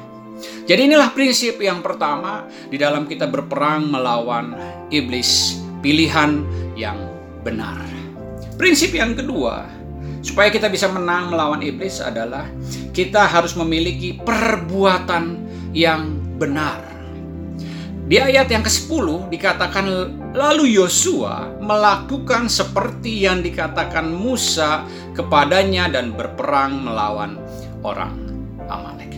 Jadi 0.66 0.90
inilah 0.90 1.14
prinsip 1.14 1.62
yang 1.62 1.80
pertama 1.80 2.44
di 2.68 2.76
dalam 2.76 3.06
kita 3.06 3.30
berperang 3.30 3.88
melawan 3.88 4.52
iblis, 4.90 5.62
pilihan 5.80 6.42
yang 6.74 6.98
benar. 7.46 7.80
Prinsip 8.58 8.90
yang 8.92 9.14
kedua, 9.14 9.64
supaya 10.26 10.50
kita 10.50 10.66
bisa 10.66 10.90
menang 10.90 11.30
melawan 11.30 11.62
iblis 11.62 12.02
adalah 12.02 12.50
kita 12.90 13.30
harus 13.30 13.54
memiliki 13.54 14.18
perbuatan 14.18 15.46
yang 15.70 16.18
benar. 16.36 16.82
Di 18.06 18.22
ayat 18.22 18.46
yang 18.46 18.62
ke-10 18.62 19.34
dikatakan 19.34 19.86
lalu 20.30 20.78
Yosua 20.78 21.58
melakukan 21.58 22.46
seperti 22.46 23.26
yang 23.26 23.42
dikatakan 23.42 24.06
Musa 24.14 24.86
kepadanya 25.10 25.90
dan 25.90 26.14
berperang 26.14 26.86
melawan 26.86 27.34
orang 27.86 28.12
Amalek. 28.66 29.14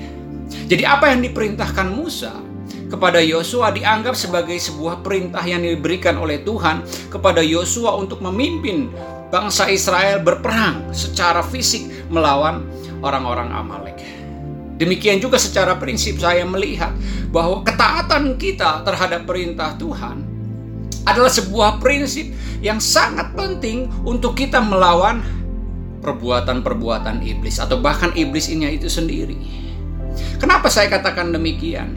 Jadi 0.69 0.85
apa 0.85 1.09
yang 1.09 1.25
diperintahkan 1.25 1.89
Musa 1.89 2.37
kepada 2.93 3.21
Yosua 3.25 3.73
dianggap 3.73 4.13
sebagai 4.13 4.57
sebuah 4.61 5.01
perintah 5.01 5.41
yang 5.45 5.65
diberikan 5.65 6.21
oleh 6.21 6.45
Tuhan 6.45 6.85
kepada 7.09 7.41
Yosua 7.41 7.97
untuk 7.97 8.21
memimpin 8.21 8.93
bangsa 9.33 9.69
Israel 9.69 10.21
berperang 10.25 10.93
secara 10.93 11.41
fisik 11.45 11.89
melawan 12.13 12.65
orang-orang 13.01 13.49
Amalek. 13.53 13.97
Demikian 14.79 15.19
juga 15.19 15.37
secara 15.43 15.75
prinsip 15.75 16.23
saya 16.23 16.47
melihat 16.47 16.95
bahwa 17.35 17.67
ketaatan 17.67 18.39
kita 18.39 18.87
terhadap 18.87 19.27
perintah 19.27 19.75
Tuhan 19.75 20.23
adalah 21.03 21.33
sebuah 21.33 21.83
prinsip 21.83 22.31
yang 22.63 22.79
sangat 22.79 23.33
penting 23.35 23.91
untuk 24.07 24.39
kita 24.39 24.63
melawan 24.63 25.25
perbuatan-perbuatan 26.01 27.23
iblis 27.27 27.59
atau 27.59 27.83
bahkan 27.83 28.15
iblis 28.15 28.51
ini 28.51 28.75
itu 28.75 28.87
sendiri. 28.87 29.37
Kenapa 30.39 30.71
saya 30.71 30.91
katakan 30.91 31.35
demikian? 31.35 31.95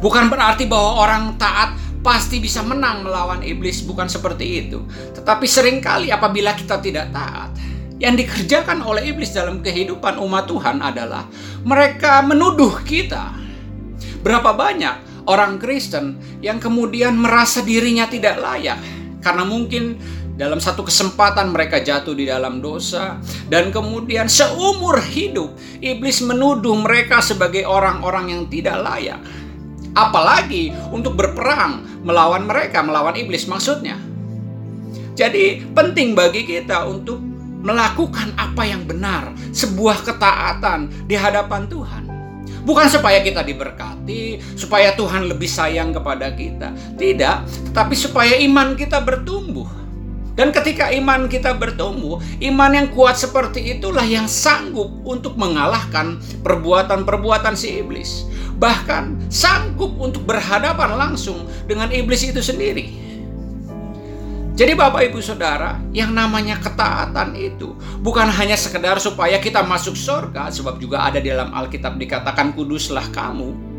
Bukan 0.00 0.32
berarti 0.32 0.64
bahwa 0.64 1.04
orang 1.04 1.36
taat 1.36 1.76
pasti 2.00 2.40
bisa 2.40 2.64
menang 2.64 3.04
melawan 3.04 3.44
iblis, 3.44 3.84
bukan 3.84 4.08
seperti 4.08 4.66
itu. 4.66 4.80
Tetapi 5.12 5.44
sering 5.44 5.78
kali 5.84 6.08
apabila 6.08 6.56
kita 6.56 6.80
tidak 6.80 7.12
taat, 7.12 7.52
yang 8.00 8.16
dikerjakan 8.16 8.80
oleh 8.80 9.12
iblis 9.12 9.36
dalam 9.36 9.60
kehidupan 9.60 10.16
umat 10.16 10.48
Tuhan 10.48 10.80
adalah 10.80 11.28
mereka 11.62 12.24
menuduh 12.24 12.80
kita. 12.80 13.36
Berapa 14.24 14.56
banyak 14.56 15.28
orang 15.28 15.60
Kristen 15.60 16.16
yang 16.40 16.56
kemudian 16.56 17.20
merasa 17.20 17.60
dirinya 17.60 18.08
tidak 18.08 18.40
layak 18.40 18.80
karena 19.20 19.44
mungkin 19.44 20.00
dalam 20.40 20.56
satu 20.56 20.80
kesempatan 20.88 21.52
mereka 21.52 21.84
jatuh 21.84 22.16
di 22.16 22.24
dalam 22.24 22.64
dosa 22.64 23.20
dan 23.52 23.68
kemudian 23.68 24.24
seumur 24.24 24.96
hidup 25.04 25.52
iblis 25.84 26.24
menuduh 26.24 26.72
mereka 26.80 27.20
sebagai 27.20 27.68
orang-orang 27.68 28.32
yang 28.32 28.42
tidak 28.48 28.80
layak. 28.80 29.20
Apalagi 29.92 30.72
untuk 30.96 31.12
berperang 31.12 31.84
melawan 32.00 32.48
mereka, 32.48 32.80
melawan 32.80 33.20
iblis 33.20 33.44
maksudnya. 33.44 34.00
Jadi 35.12 35.60
penting 35.76 36.16
bagi 36.16 36.48
kita 36.48 36.88
untuk 36.88 37.20
melakukan 37.60 38.32
apa 38.40 38.64
yang 38.64 38.88
benar, 38.88 39.36
sebuah 39.52 40.08
ketaatan 40.08 41.04
di 41.04 41.20
hadapan 41.20 41.68
Tuhan. 41.68 42.04
Bukan 42.64 42.88
supaya 42.88 43.20
kita 43.20 43.44
diberkati, 43.44 44.40
supaya 44.56 44.96
Tuhan 44.96 45.28
lebih 45.28 45.48
sayang 45.48 45.92
kepada 45.92 46.32
kita. 46.32 46.72
Tidak, 46.96 47.36
tetapi 47.72 47.94
supaya 47.98 48.40
iman 48.40 48.72
kita 48.78 49.04
bertumbuh. 49.04 49.79
Dan 50.40 50.56
ketika 50.56 50.88
iman 50.88 51.28
kita 51.28 51.52
bertumbuh, 51.52 52.16
iman 52.40 52.72
yang 52.72 52.88
kuat 52.96 53.20
seperti 53.20 53.76
itulah 53.76 54.08
yang 54.08 54.24
sanggup 54.24 54.88
untuk 55.04 55.36
mengalahkan 55.36 56.16
perbuatan-perbuatan 56.40 57.52
si 57.52 57.76
iblis. 57.76 58.24
Bahkan 58.56 59.28
sanggup 59.28 59.92
untuk 60.00 60.24
berhadapan 60.24 60.96
langsung 60.96 61.44
dengan 61.68 61.92
iblis 61.92 62.24
itu 62.24 62.40
sendiri. 62.40 62.88
Jadi 64.56 64.72
Bapak 64.72 65.12
Ibu 65.12 65.20
Saudara, 65.20 65.76
yang 65.92 66.16
namanya 66.16 66.56
ketaatan 66.56 67.36
itu 67.36 67.76
bukan 68.00 68.32
hanya 68.32 68.56
sekedar 68.56 68.96
supaya 68.96 69.36
kita 69.44 69.60
masuk 69.60 69.92
surga, 69.92 70.48
sebab 70.48 70.80
juga 70.80 71.04
ada 71.04 71.20
di 71.20 71.28
dalam 71.28 71.52
Alkitab 71.52 72.00
dikatakan 72.00 72.56
kuduslah 72.56 73.12
kamu. 73.12 73.69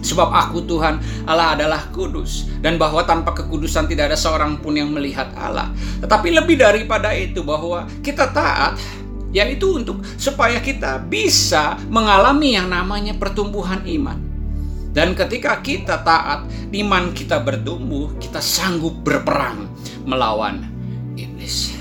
Sebab 0.00 0.28
aku 0.32 0.64
Tuhan 0.64 1.00
Allah 1.28 1.56
adalah 1.56 1.92
kudus 1.92 2.48
dan 2.64 2.80
bahwa 2.80 3.04
tanpa 3.04 3.36
kekudusan 3.36 3.84
tidak 3.88 4.12
ada 4.12 4.18
seorang 4.18 4.60
pun 4.60 4.76
yang 4.76 4.88
melihat 4.92 5.28
Allah. 5.36 5.72
Tetapi 6.00 6.28
lebih 6.32 6.56
daripada 6.56 7.12
itu 7.12 7.44
bahwa 7.44 7.84
kita 8.00 8.32
taat 8.32 8.80
yaitu 9.30 9.78
untuk 9.78 10.02
supaya 10.18 10.58
kita 10.58 10.98
bisa 11.06 11.78
mengalami 11.86 12.58
yang 12.58 12.66
namanya 12.66 13.14
pertumbuhan 13.14 13.82
iman. 13.86 14.18
Dan 14.90 15.14
ketika 15.14 15.62
kita 15.62 16.02
taat, 16.02 16.50
iman 16.74 17.14
kita 17.14 17.38
bertumbuh, 17.38 18.10
kita 18.18 18.42
sanggup 18.42 19.06
berperang 19.06 19.70
melawan 20.02 20.66
iblis. 21.14 21.78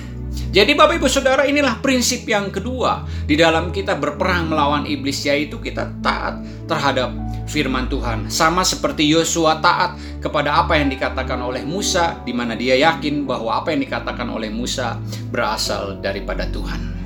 Jadi 0.53 0.77
Bapak 0.77 1.01
Ibu 1.01 1.09
Saudara 1.09 1.45
inilah 1.49 1.81
prinsip 1.81 2.25
yang 2.29 2.53
kedua 2.53 3.05
di 3.25 3.33
dalam 3.33 3.73
kita 3.73 3.97
berperang 3.97 4.49
melawan 4.49 4.85
iblis 4.85 5.25
yaitu 5.25 5.57
kita 5.57 5.93
taat 6.05 6.41
terhadap 6.69 7.13
firman 7.49 7.89
Tuhan. 7.89 8.29
Sama 8.29 8.61
seperti 8.61 9.09
Yosua 9.09 9.57
taat 9.57 9.97
kepada 10.21 10.61
apa 10.61 10.77
yang 10.77 10.93
dikatakan 10.93 11.41
oleh 11.41 11.65
Musa 11.65 12.21
di 12.21 12.31
mana 12.31 12.53
dia 12.53 12.77
yakin 12.77 13.25
bahwa 13.25 13.57
apa 13.57 13.73
yang 13.73 13.81
dikatakan 13.81 14.29
oleh 14.29 14.53
Musa 14.53 15.01
berasal 15.33 15.97
daripada 15.97 16.45
Tuhan. 16.53 17.01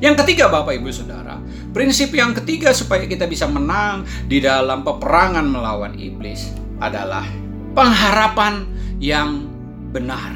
Yang 0.00 0.24
ketiga 0.24 0.48
Bapak 0.48 0.80
Ibu 0.80 0.88
Saudara, 0.88 1.36
prinsip 1.76 2.14
yang 2.16 2.32
ketiga 2.32 2.72
supaya 2.72 3.04
kita 3.04 3.28
bisa 3.28 3.44
menang 3.44 4.08
di 4.30 4.40
dalam 4.40 4.80
peperangan 4.80 5.44
melawan 5.44 5.92
iblis 5.98 6.56
adalah 6.80 7.26
pengharapan 7.76 8.64
yang 8.96 9.44
benar. 9.92 10.32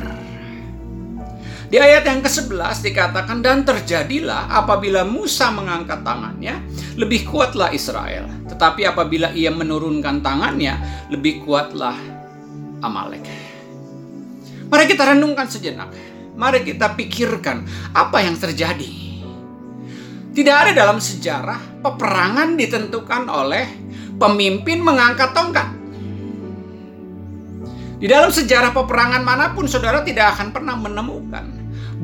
Di 1.74 1.82
ayat 1.82 2.06
yang 2.06 2.22
ke-11 2.22 2.86
dikatakan 2.86 3.42
dan 3.42 3.66
terjadilah 3.66 4.46
apabila 4.46 5.02
Musa 5.02 5.50
mengangkat 5.50 6.06
tangannya, 6.06 6.62
lebih 6.94 7.26
kuatlah 7.26 7.74
Israel. 7.74 8.30
Tetapi 8.46 8.86
apabila 8.86 9.34
ia 9.34 9.50
menurunkan 9.50 10.22
tangannya, 10.22 10.78
lebih 11.10 11.42
kuatlah 11.42 11.98
Amalek. 12.78 13.26
Mari 14.70 14.86
kita 14.86 15.18
renungkan 15.18 15.50
sejenak. 15.50 15.90
Mari 16.38 16.62
kita 16.62 16.94
pikirkan 16.94 17.66
apa 17.90 18.22
yang 18.22 18.38
terjadi. 18.38 18.94
Tidak 20.30 20.54
ada 20.54 20.70
dalam 20.70 21.02
sejarah 21.02 21.82
peperangan 21.82 22.54
ditentukan 22.54 23.26
oleh 23.26 23.66
pemimpin 24.14 24.78
mengangkat 24.78 25.34
tongkat. 25.34 25.74
Di 27.98 28.06
dalam 28.06 28.30
sejarah 28.30 28.70
peperangan 28.70 29.26
mana 29.26 29.50
pun 29.58 29.66
saudara 29.66 30.06
tidak 30.06 30.38
akan 30.38 30.54
pernah 30.54 30.78
menemukan 30.78 31.53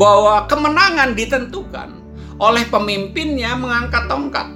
bahwa 0.01 0.49
kemenangan 0.49 1.13
ditentukan 1.13 1.93
oleh 2.41 2.65
pemimpinnya 2.73 3.53
mengangkat 3.53 4.09
tongkat. 4.09 4.49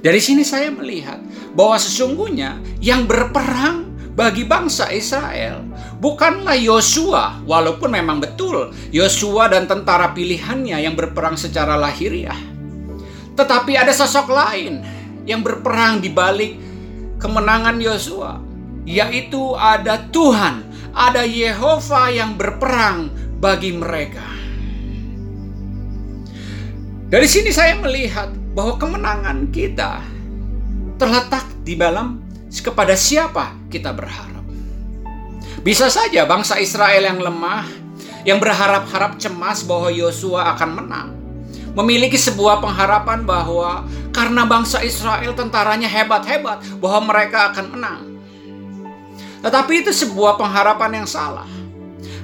Dari 0.00 0.20
sini 0.24 0.40
saya 0.48 0.72
melihat 0.72 1.20
bahwa 1.52 1.76
sesungguhnya 1.76 2.56
yang 2.80 3.04
berperang 3.04 3.84
bagi 4.16 4.48
bangsa 4.48 4.88
Israel 4.88 5.60
bukanlah 6.00 6.56
Yosua, 6.56 7.44
walaupun 7.44 7.92
memang 7.92 8.24
betul 8.24 8.72
Yosua 8.88 9.52
dan 9.52 9.68
tentara 9.68 10.16
pilihannya 10.16 10.80
yang 10.80 10.96
berperang 10.96 11.36
secara 11.36 11.76
lahiriah. 11.76 12.38
Tetapi 13.36 13.76
ada 13.76 13.92
sosok 13.92 14.32
lain 14.32 14.80
yang 15.28 15.44
berperang 15.44 16.00
di 16.00 16.08
balik 16.08 16.56
kemenangan 17.20 17.76
Yosua, 17.76 18.40
yaitu 18.88 19.52
ada 19.58 20.08
Tuhan, 20.08 20.64
ada 20.94 21.22
Yehova 21.22 22.10
yang 22.10 22.34
berperang 22.34 23.17
bagi 23.38 23.70
mereka. 23.70 24.26
Dari 27.08 27.24
sini 27.24 27.54
saya 27.54 27.78
melihat 27.78 28.28
bahwa 28.52 28.76
kemenangan 28.76 29.48
kita 29.54 30.02
terletak 30.98 31.46
di 31.62 31.78
dalam 31.78 32.20
kepada 32.50 32.98
siapa 32.98 33.54
kita 33.70 33.94
berharap. 33.94 34.44
Bisa 35.62 35.88
saja 35.88 36.26
bangsa 36.26 36.58
Israel 36.58 37.00
yang 37.00 37.22
lemah, 37.22 37.64
yang 38.26 38.42
berharap-harap 38.42 39.16
cemas 39.16 39.62
bahwa 39.64 39.88
Yosua 39.88 40.52
akan 40.54 40.70
menang, 40.74 41.08
memiliki 41.78 42.18
sebuah 42.18 42.60
pengharapan 42.60 43.22
bahwa 43.22 43.86
karena 44.10 44.42
bangsa 44.44 44.82
Israel 44.82 45.32
tentaranya 45.32 45.86
hebat-hebat, 45.86 46.60
bahwa 46.82 47.14
mereka 47.14 47.54
akan 47.54 47.66
menang. 47.72 48.00
Tetapi 49.38 49.86
itu 49.86 49.94
sebuah 49.94 50.34
pengharapan 50.34 51.02
yang 51.02 51.08
salah. 51.08 51.46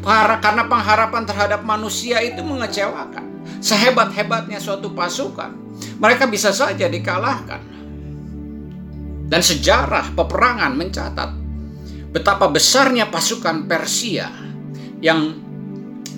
Karena 0.04 0.68
pengharapan 0.68 1.24
terhadap 1.24 1.64
manusia 1.64 2.20
itu 2.20 2.44
mengecewakan. 2.44 3.24
Sehebat-hebatnya 3.64 4.60
suatu 4.60 4.92
pasukan, 4.92 5.56
mereka 5.96 6.28
bisa 6.28 6.52
saja 6.52 6.84
dikalahkan. 6.84 7.72
Dan 9.24 9.40
sejarah 9.40 10.12
peperangan 10.12 10.76
mencatat 10.76 11.30
betapa 12.12 12.52
besarnya 12.52 13.08
pasukan 13.08 13.64
Persia 13.64 14.28
yang 15.00 15.40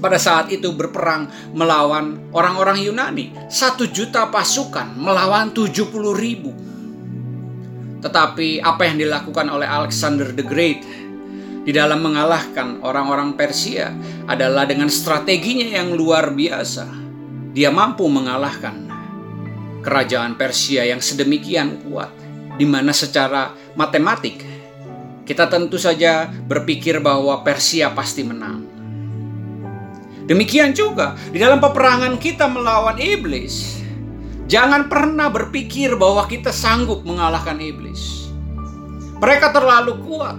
pada 0.02 0.18
saat 0.18 0.50
itu 0.52 0.74
berperang 0.74 1.30
melawan 1.54 2.28
orang-orang 2.34 2.82
Yunani. 2.82 3.32
Satu 3.46 3.86
juta 3.86 4.28
pasukan 4.28 4.98
melawan 4.98 5.54
tujuh 5.54 5.86
puluh 5.88 6.12
ribu. 6.12 6.50
Tetapi 8.02 8.60
apa 8.60 8.82
yang 8.90 9.00
dilakukan 9.00 9.48
oleh 9.48 9.64
Alexander 9.64 10.34
the 10.34 10.44
Great 10.44 10.84
di 11.66 11.74
dalam 11.74 11.98
mengalahkan 11.98 12.78
orang-orang 12.86 13.34
Persia 13.34 13.90
adalah 14.30 14.70
dengan 14.70 14.86
strateginya 14.86 15.66
yang 15.66 15.98
luar 15.98 16.30
biasa. 16.30 16.86
Dia 17.50 17.74
mampu 17.74 18.06
mengalahkan 18.06 18.86
kerajaan 19.82 20.38
Persia 20.38 20.86
yang 20.86 21.02
sedemikian 21.02 21.82
kuat, 21.82 22.14
di 22.54 22.62
mana 22.62 22.94
secara 22.94 23.50
matematik 23.74 24.46
kita 25.26 25.50
tentu 25.50 25.74
saja 25.74 26.30
berpikir 26.46 27.02
bahwa 27.02 27.42
Persia 27.42 27.90
pasti 27.90 28.22
menang. 28.22 28.62
Demikian 30.30 30.70
juga 30.70 31.18
di 31.34 31.42
dalam 31.42 31.58
peperangan 31.58 32.14
kita 32.22 32.46
melawan 32.46 32.94
iblis, 33.02 33.82
jangan 34.46 34.86
pernah 34.86 35.26
berpikir 35.34 35.98
bahwa 35.98 36.30
kita 36.30 36.54
sanggup 36.54 37.02
mengalahkan 37.02 37.58
iblis. 37.58 38.30
Mereka 39.18 39.50
terlalu 39.50 39.98
kuat 40.06 40.38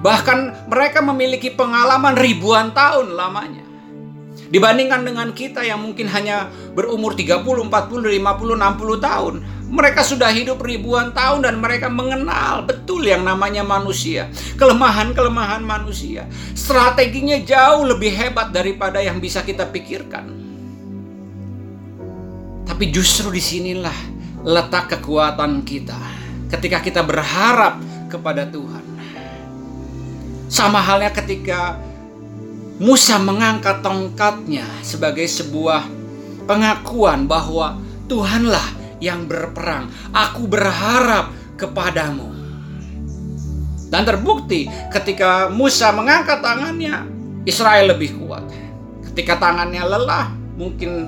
Bahkan 0.00 0.68
mereka 0.68 1.00
memiliki 1.00 1.48
pengalaman 1.52 2.16
ribuan 2.16 2.72
tahun 2.76 3.16
lamanya. 3.16 3.66
Dibandingkan 4.46 5.02
dengan 5.02 5.34
kita 5.34 5.66
yang 5.66 5.82
mungkin 5.82 6.06
hanya 6.06 6.46
berumur 6.78 7.18
30, 7.18 7.42
40, 7.42 7.66
50, 7.66 8.54
60 8.54 9.02
tahun. 9.02 9.34
Mereka 9.66 10.06
sudah 10.06 10.30
hidup 10.30 10.62
ribuan 10.62 11.10
tahun 11.10 11.42
dan 11.42 11.58
mereka 11.58 11.90
mengenal 11.90 12.62
betul 12.62 13.02
yang 13.02 13.26
namanya 13.26 13.66
manusia. 13.66 14.30
Kelemahan-kelemahan 14.54 15.66
manusia. 15.66 16.30
Strateginya 16.54 17.42
jauh 17.42 17.82
lebih 17.82 18.14
hebat 18.14 18.54
daripada 18.54 19.02
yang 19.02 19.18
bisa 19.18 19.42
kita 19.42 19.66
pikirkan. 19.66 20.30
Tapi 22.62 22.84
justru 22.94 23.34
di 23.34 23.42
sinilah 23.42 23.98
letak 24.46 24.94
kekuatan 24.94 25.66
kita. 25.66 25.98
Ketika 26.46 26.78
kita 26.78 27.02
berharap 27.02 27.82
kepada 28.06 28.46
Tuhan. 28.46 28.85
Sama 30.46 30.78
halnya 30.78 31.10
ketika 31.10 31.78
Musa 32.76 33.16
mengangkat 33.16 33.80
tongkatnya 33.80 34.68
sebagai 34.84 35.24
sebuah 35.24 35.88
pengakuan 36.44 37.24
bahwa 37.24 37.80
Tuhanlah 38.06 38.98
yang 39.02 39.26
berperang. 39.26 39.90
Aku 40.14 40.46
berharap 40.46 41.32
kepadamu. 41.58 42.36
Dan 43.86 44.02
terbukti 44.02 44.66
ketika 44.92 45.48
Musa 45.48 45.94
mengangkat 45.94 46.42
tangannya, 46.42 47.06
Israel 47.46 47.94
lebih 47.94 48.18
kuat. 48.18 48.44
Ketika 49.12 49.38
tangannya 49.38 49.82
lelah, 49.86 50.34
mungkin 50.58 51.06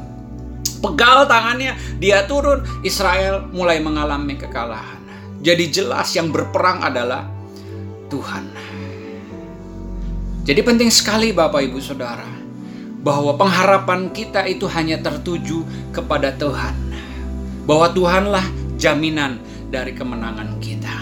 pegal 0.78 1.26
tangannya, 1.26 1.74
dia 1.98 2.24
turun, 2.24 2.62
Israel 2.86 3.50
mulai 3.50 3.82
mengalami 3.82 4.38
kekalahan. 4.38 4.98
Jadi 5.42 5.64
jelas 5.70 6.10
yang 6.14 6.30
berperang 6.30 6.82
adalah 6.82 7.26
Tuhan. 8.10 8.67
Jadi 10.48 10.64
penting 10.64 10.88
sekali 10.88 11.28
Bapak 11.36 11.60
Ibu 11.60 11.76
Saudara 11.76 12.24
bahwa 13.04 13.36
pengharapan 13.36 14.08
kita 14.08 14.48
itu 14.48 14.64
hanya 14.72 14.96
tertuju 14.96 15.60
kepada 15.92 16.32
Tuhan. 16.40 16.72
Bahwa 17.68 17.92
Tuhanlah 17.92 18.48
jaminan 18.80 19.44
dari 19.68 19.92
kemenangan 19.92 20.56
kita. 20.56 20.96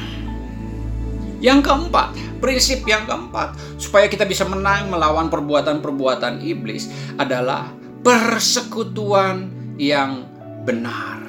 Yang 1.39 1.63
keempat, 1.63 2.19
prinsip 2.43 2.83
yang 2.91 3.07
keempat 3.07 3.55
supaya 3.79 4.11
kita 4.11 4.27
bisa 4.27 4.43
menang 4.51 4.91
melawan 4.91 5.31
perbuatan-perbuatan 5.31 6.43
iblis 6.43 6.91
adalah 7.15 7.71
persekutuan 8.03 9.47
yang 9.79 10.27
benar. 10.67 11.26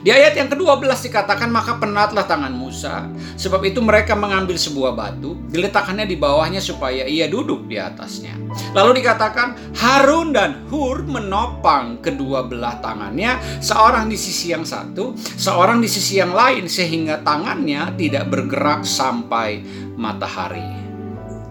Di 0.00 0.08
ayat 0.08 0.32
yang 0.32 0.48
ke-12 0.48 1.12
dikatakan 1.12 1.52
maka 1.52 1.76
penatlah 1.76 2.24
tangan 2.24 2.56
Musa 2.56 3.04
sebab 3.36 3.60
itu 3.68 3.84
mereka 3.84 4.16
mengambil 4.16 4.56
sebuah 4.56 4.96
batu 4.96 5.36
diletakkannya 5.52 6.08
di 6.08 6.16
bawahnya 6.16 6.56
supaya 6.56 7.04
ia 7.04 7.28
duduk 7.28 7.68
di 7.68 7.76
atasnya. 7.76 8.32
Lalu 8.72 9.04
dikatakan 9.04 9.76
Harun 9.76 10.32
dan 10.32 10.64
Hur 10.72 11.04
menopang 11.04 12.00
kedua 12.00 12.48
belah 12.48 12.80
tangannya 12.80 13.36
seorang 13.60 14.08
di 14.08 14.16
sisi 14.16 14.56
yang 14.56 14.64
satu, 14.64 15.12
seorang 15.36 15.84
di 15.84 15.88
sisi 15.92 16.16
yang 16.16 16.32
lain 16.32 16.64
sehingga 16.64 17.20
tangannya 17.20 17.92
tidak 18.00 18.32
bergerak 18.32 18.88
sampai 18.88 19.60
matahari 20.00 20.64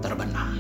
terbenam. 0.02 0.58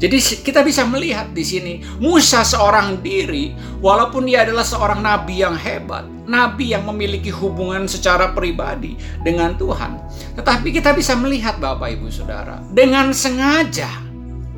Jadi 0.00 0.16
kita 0.40 0.64
bisa 0.64 0.88
melihat 0.88 1.28
di 1.36 1.44
sini 1.44 1.84
Musa 2.00 2.40
seorang 2.40 3.04
diri 3.04 3.52
walaupun 3.84 4.24
dia 4.24 4.48
adalah 4.48 4.64
seorang 4.64 5.04
nabi 5.04 5.44
yang 5.44 5.52
hebat, 5.52 6.08
nabi 6.30 6.70
yang 6.70 6.86
memiliki 6.86 7.34
hubungan 7.34 7.90
secara 7.90 8.30
pribadi 8.30 8.94
dengan 9.26 9.58
Tuhan. 9.58 9.98
Tetapi 10.38 10.70
kita 10.70 10.94
bisa 10.94 11.18
melihat 11.18 11.58
Bapak 11.58 11.90
Ibu 11.98 12.06
Saudara, 12.06 12.62
dengan 12.70 13.10
sengaja 13.10 13.90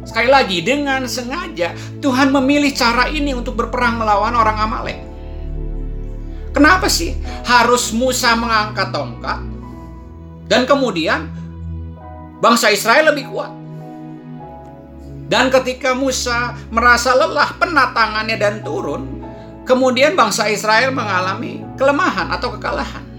sekali 0.02 0.28
lagi 0.28 0.60
dengan 0.60 1.06
sengaja 1.06 1.72
Tuhan 2.02 2.34
memilih 2.34 2.74
cara 2.74 3.08
ini 3.08 3.32
untuk 3.32 3.56
berperang 3.56 4.02
melawan 4.02 4.34
orang 4.36 4.58
Amalek. 4.60 5.00
Kenapa 6.52 6.90
sih 6.92 7.16
harus 7.48 7.96
Musa 7.96 8.36
mengangkat 8.36 8.92
tongkat 8.92 9.40
dan 10.52 10.68
kemudian 10.68 11.32
bangsa 12.44 12.68
Israel 12.68 13.16
lebih 13.16 13.32
kuat? 13.32 13.52
Dan 15.32 15.48
ketika 15.48 15.96
Musa 15.96 16.52
merasa 16.68 17.16
lelah, 17.16 17.56
penat 17.56 17.96
tangannya 17.96 18.36
dan 18.36 18.60
turun, 18.60 19.21
kemudian 19.62 20.18
bangsa 20.18 20.50
Israel 20.50 20.90
mengalami 20.90 21.62
kelemahan 21.78 22.30
atau 22.34 22.54
kekalahan. 22.58 23.12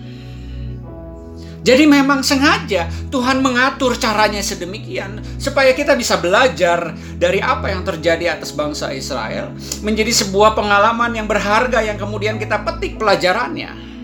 Jadi 1.64 1.88
memang 1.88 2.20
sengaja 2.20 2.92
Tuhan 3.08 3.40
mengatur 3.40 3.96
caranya 3.96 4.44
sedemikian 4.44 5.24
supaya 5.40 5.72
kita 5.72 5.96
bisa 5.96 6.20
belajar 6.20 6.92
dari 7.16 7.40
apa 7.40 7.72
yang 7.72 7.88
terjadi 7.88 8.36
atas 8.36 8.52
bangsa 8.52 8.92
Israel 8.92 9.56
menjadi 9.80 10.12
sebuah 10.12 10.60
pengalaman 10.60 11.16
yang 11.16 11.24
berharga 11.24 11.80
yang 11.80 11.96
kemudian 11.96 12.36
kita 12.36 12.60
petik 12.68 13.00
pelajarannya. 13.00 13.96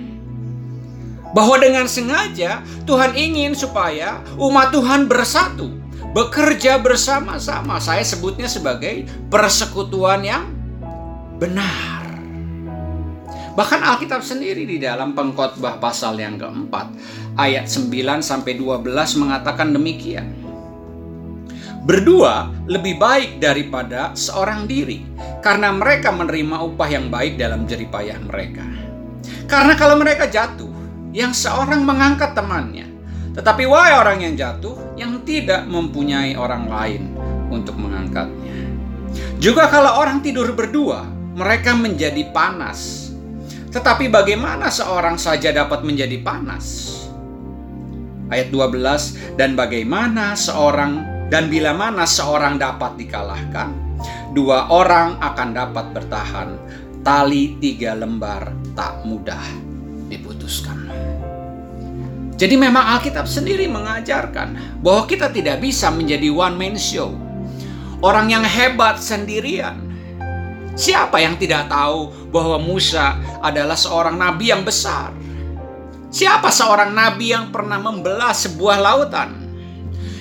Bahwa 1.35 1.59
dengan 1.59 1.85
sengaja 1.85 2.63
Tuhan 2.87 3.13
ingin 3.19 3.53
supaya 3.53 4.23
umat 4.39 4.71
Tuhan 4.71 5.11
bersatu, 5.11 5.67
bekerja 6.15 6.79
bersama-sama. 6.79 7.77
Saya 7.83 8.07
sebutnya 8.07 8.47
sebagai 8.47 9.03
persekutuan 9.27 10.23
yang 10.23 10.47
benar. 11.37 11.98
Bahkan 13.57 13.81
Alkitab 13.81 14.21
sendiri 14.21 14.67
di 14.67 14.77
dalam 14.77 15.17
pengkhotbah 15.17 15.81
pasal 15.81 16.19
yang 16.21 16.37
keempat, 16.37 16.93
ayat 17.39 17.65
9 17.65 18.21
sampai 18.21 18.53
12 18.57 18.85
mengatakan 19.21 19.73
demikian. 19.73 20.27
Berdua 21.79 22.51
lebih 22.69 22.99
baik 22.99 23.39
daripada 23.41 24.13
seorang 24.13 24.69
diri, 24.69 25.01
karena 25.41 25.73
mereka 25.73 26.11
menerima 26.13 26.61
upah 26.61 26.89
yang 26.91 27.07
baik 27.09 27.39
dalam 27.39 27.65
jeripayah 27.65 28.19
mereka. 28.21 28.67
Karena 29.49 29.73
kalau 29.73 29.97
mereka 29.97 30.29
jatuh, 30.29 30.69
yang 31.15 31.33
seorang 31.33 31.81
mengangkat 31.81 32.37
temannya, 32.37 32.85
tetapi 33.33 33.65
wahai 33.65 33.97
orang 33.97 34.21
yang 34.21 34.33
jatuh, 34.37 34.75
yang 34.99 35.23
tidak 35.25 35.65
mempunyai 35.65 36.35
orang 36.35 36.69
lain 36.69 37.03
untuk 37.49 37.79
mengangkatnya. 37.79 38.67
Juga 39.39 39.71
kalau 39.71 40.03
orang 40.03 40.21
tidur 40.21 40.51
berdua, 40.53 41.07
mereka 41.33 41.71
menjadi 41.71 42.29
panas 42.35 42.98
tetapi 43.69 44.09
bagaimana 44.09 44.73
seorang 44.73 45.21
saja 45.21 45.53
dapat 45.53 45.85
menjadi 45.85 46.17
panas? 46.25 46.89
Ayat 48.29 48.49
12, 48.49 49.37
dan 49.37 49.53
bagaimana 49.53 50.33
seorang 50.33 51.05
dan 51.29 51.53
bila 51.53 51.77
mana 51.77 52.09
seorang 52.09 52.57
dapat 52.57 52.97
dikalahkan, 52.97 53.69
dua 54.33 54.73
orang 54.73 55.21
akan 55.21 55.49
dapat 55.53 55.85
bertahan. 55.93 56.49
Tali 56.99 57.61
tiga 57.61 57.93
lembar 57.95 58.51
tak 58.73 59.05
mudah 59.05 59.45
diputuskan. 60.09 60.89
Jadi 62.35 62.55
memang 62.57 62.97
Alkitab 62.97 63.29
sendiri 63.29 63.69
mengajarkan 63.69 64.81
bahwa 64.81 65.05
kita 65.05 65.29
tidak 65.29 65.61
bisa 65.61 65.93
menjadi 65.93 66.27
one 66.33 66.57
man 66.57 66.75
show. 66.75 67.13
Orang 68.01 68.31
yang 68.33 68.43
hebat 68.47 68.97
sendirian 68.97 69.89
Siapa 70.79 71.19
yang 71.19 71.35
tidak 71.35 71.67
tahu 71.67 72.18
bahwa 72.29 72.61
Musa 72.61 73.17
adalah 73.41 73.75
seorang 73.75 74.15
nabi 74.17 74.53
yang 74.53 74.65
besar? 74.65 75.13
Siapa 76.09 76.49
seorang 76.49 76.89
nabi 76.89 77.33
yang 77.33 77.53
pernah 77.53 77.77
membelah 77.77 78.33
sebuah 78.33 78.77
lautan? 78.81 79.29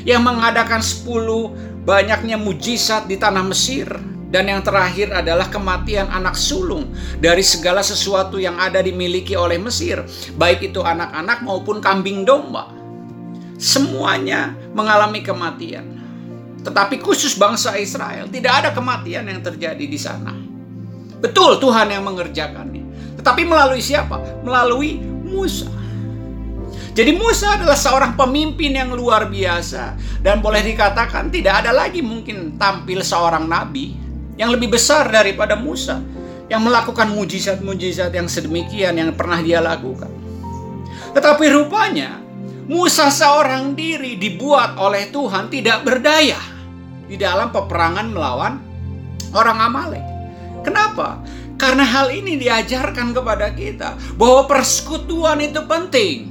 Yang 0.04 0.22
mengadakan 0.24 0.80
sepuluh 0.84 1.52
banyaknya 1.84 2.36
mujizat 2.36 3.08
di 3.08 3.16
tanah 3.16 3.44
Mesir 3.44 3.88
dan 4.28 4.44
yang 4.44 4.60
terakhir 4.60 5.08
adalah 5.08 5.48
kematian 5.48 6.04
anak 6.12 6.36
sulung 6.36 6.92
dari 7.16 7.40
segala 7.40 7.80
sesuatu 7.80 8.36
yang 8.36 8.60
ada 8.60 8.84
dimiliki 8.84 9.32
oleh 9.32 9.56
Mesir, 9.56 10.04
baik 10.36 10.68
itu 10.72 10.84
anak-anak 10.84 11.40
maupun 11.40 11.80
kambing 11.80 12.28
domba. 12.28 12.68
Semuanya 13.56 14.52
mengalami 14.76 15.24
kematian. 15.24 15.96
Tetapi 16.60 17.00
khusus 17.00 17.40
bangsa 17.40 17.80
Israel 17.80 18.28
tidak 18.28 18.52
ada 18.64 18.70
kematian 18.76 19.24
yang 19.24 19.40
terjadi 19.40 19.84
di 19.88 19.96
sana. 19.96 20.47
Betul 21.18 21.59
Tuhan 21.59 21.90
yang 21.90 22.07
mengerjakannya. 22.07 22.85
Tetapi 23.18 23.42
melalui 23.42 23.83
siapa? 23.83 24.42
Melalui 24.46 25.02
Musa. 25.26 25.68
Jadi 26.98 27.14
Musa 27.14 27.54
adalah 27.54 27.78
seorang 27.78 28.18
pemimpin 28.18 28.74
yang 28.74 28.90
luar 28.90 29.31
biasa 29.31 29.94
dan 30.18 30.42
boleh 30.42 30.66
dikatakan 30.66 31.31
tidak 31.31 31.62
ada 31.62 31.70
lagi 31.70 32.02
mungkin 32.02 32.59
tampil 32.59 33.07
seorang 33.07 33.46
nabi 33.46 33.94
yang 34.35 34.50
lebih 34.50 34.74
besar 34.74 35.07
daripada 35.07 35.54
Musa 35.54 36.02
yang 36.50 36.64
melakukan 36.64 37.14
mujizat-mujizat 37.14 38.11
yang 38.11 38.26
sedemikian 38.26 38.98
yang 38.98 39.14
pernah 39.14 39.38
dia 39.38 39.62
lakukan. 39.62 40.11
Tetapi 41.14 41.44
rupanya 41.54 42.18
Musa 42.66 43.14
seorang 43.14 43.78
diri 43.78 44.18
dibuat 44.18 44.74
oleh 44.83 45.09
Tuhan 45.14 45.46
tidak 45.54 45.87
berdaya 45.87 46.40
di 47.07 47.14
dalam 47.14 47.54
peperangan 47.54 48.11
melawan 48.11 48.54
orang 49.38 49.59
Amalek. 49.70 50.17
Kenapa? 50.68 51.24
Karena 51.57 51.81
hal 51.81 52.12
ini 52.12 52.37
diajarkan 52.37 53.16
kepada 53.16 53.57
kita 53.57 53.96
bahwa 54.20 54.44
persekutuan 54.44 55.40
itu 55.40 55.64
penting 55.64 56.28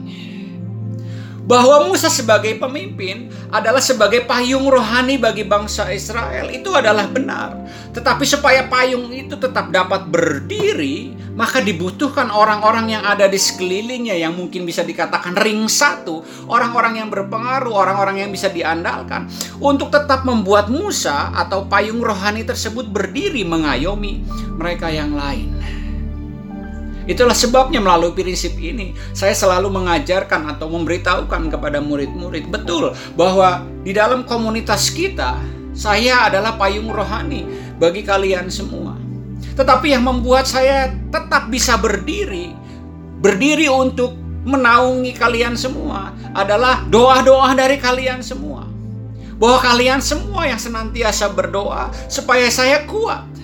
bahwa 1.47 1.87
Musa 1.87 2.11
sebagai 2.11 2.59
pemimpin 2.59 3.31
adalah 3.47 3.79
sebagai 3.79 4.27
payung 4.27 4.67
rohani 4.67 5.15
bagi 5.15 5.47
bangsa 5.47 5.87
Israel 5.95 6.51
itu 6.51 6.75
adalah 6.75 7.07
benar. 7.07 7.55
Tetapi 7.95 8.27
supaya 8.27 8.67
payung 8.67 9.09
itu 9.15 9.39
tetap 9.39 9.71
dapat 9.71 10.11
berdiri, 10.11 11.15
maka 11.33 11.63
dibutuhkan 11.63 12.27
orang-orang 12.27 12.99
yang 12.99 13.03
ada 13.07 13.31
di 13.31 13.39
sekelilingnya 13.39 14.19
yang 14.19 14.35
mungkin 14.35 14.67
bisa 14.67 14.83
dikatakan 14.83 15.39
ring 15.39 15.65
satu, 15.71 16.21
orang-orang 16.51 16.99
yang 16.99 17.09
berpengaruh, 17.09 17.71
orang-orang 17.71 18.27
yang 18.27 18.29
bisa 18.29 18.51
diandalkan 18.51 19.31
untuk 19.63 19.87
tetap 19.89 20.27
membuat 20.27 20.67
Musa 20.67 21.31
atau 21.31 21.65
payung 21.65 22.03
rohani 22.03 22.43
tersebut 22.43 22.91
berdiri 22.91 23.47
mengayomi 23.47 24.21
mereka 24.59 24.91
yang 24.91 25.15
lain. 25.15 25.76
Itulah 27.07 27.31
sebabnya 27.33 27.79
melalui 27.79 28.11
prinsip 28.11 28.59
ini 28.59 28.91
saya 29.15 29.31
selalu 29.31 29.71
mengajarkan 29.71 30.51
atau 30.51 30.67
memberitahukan 30.67 31.47
kepada 31.47 31.79
murid-murid 31.79 32.51
betul 32.51 32.91
bahwa 33.15 33.63
di 33.87 33.95
dalam 33.95 34.27
komunitas 34.27 34.91
kita 34.91 35.39
saya 35.71 36.27
adalah 36.27 36.59
payung 36.59 36.91
rohani 36.91 37.47
bagi 37.79 38.03
kalian 38.03 38.51
semua. 38.51 38.99
Tetapi 39.55 39.95
yang 39.95 40.03
membuat 40.03 40.45
saya 40.51 40.91
tetap 41.07 41.47
bisa 41.47 41.79
berdiri, 41.79 42.51
berdiri 43.23 43.71
untuk 43.71 44.13
menaungi 44.43 45.15
kalian 45.15 45.55
semua 45.55 46.11
adalah 46.35 46.83
doa-doa 46.91 47.55
dari 47.55 47.79
kalian 47.79 48.19
semua. 48.19 48.67
Bahwa 49.37 49.61
kalian 49.61 50.01
semua 50.01 50.49
yang 50.49 50.57
senantiasa 50.57 51.29
berdoa 51.29 51.93
supaya 52.09 52.49
saya 52.49 52.83
kuat 52.89 53.36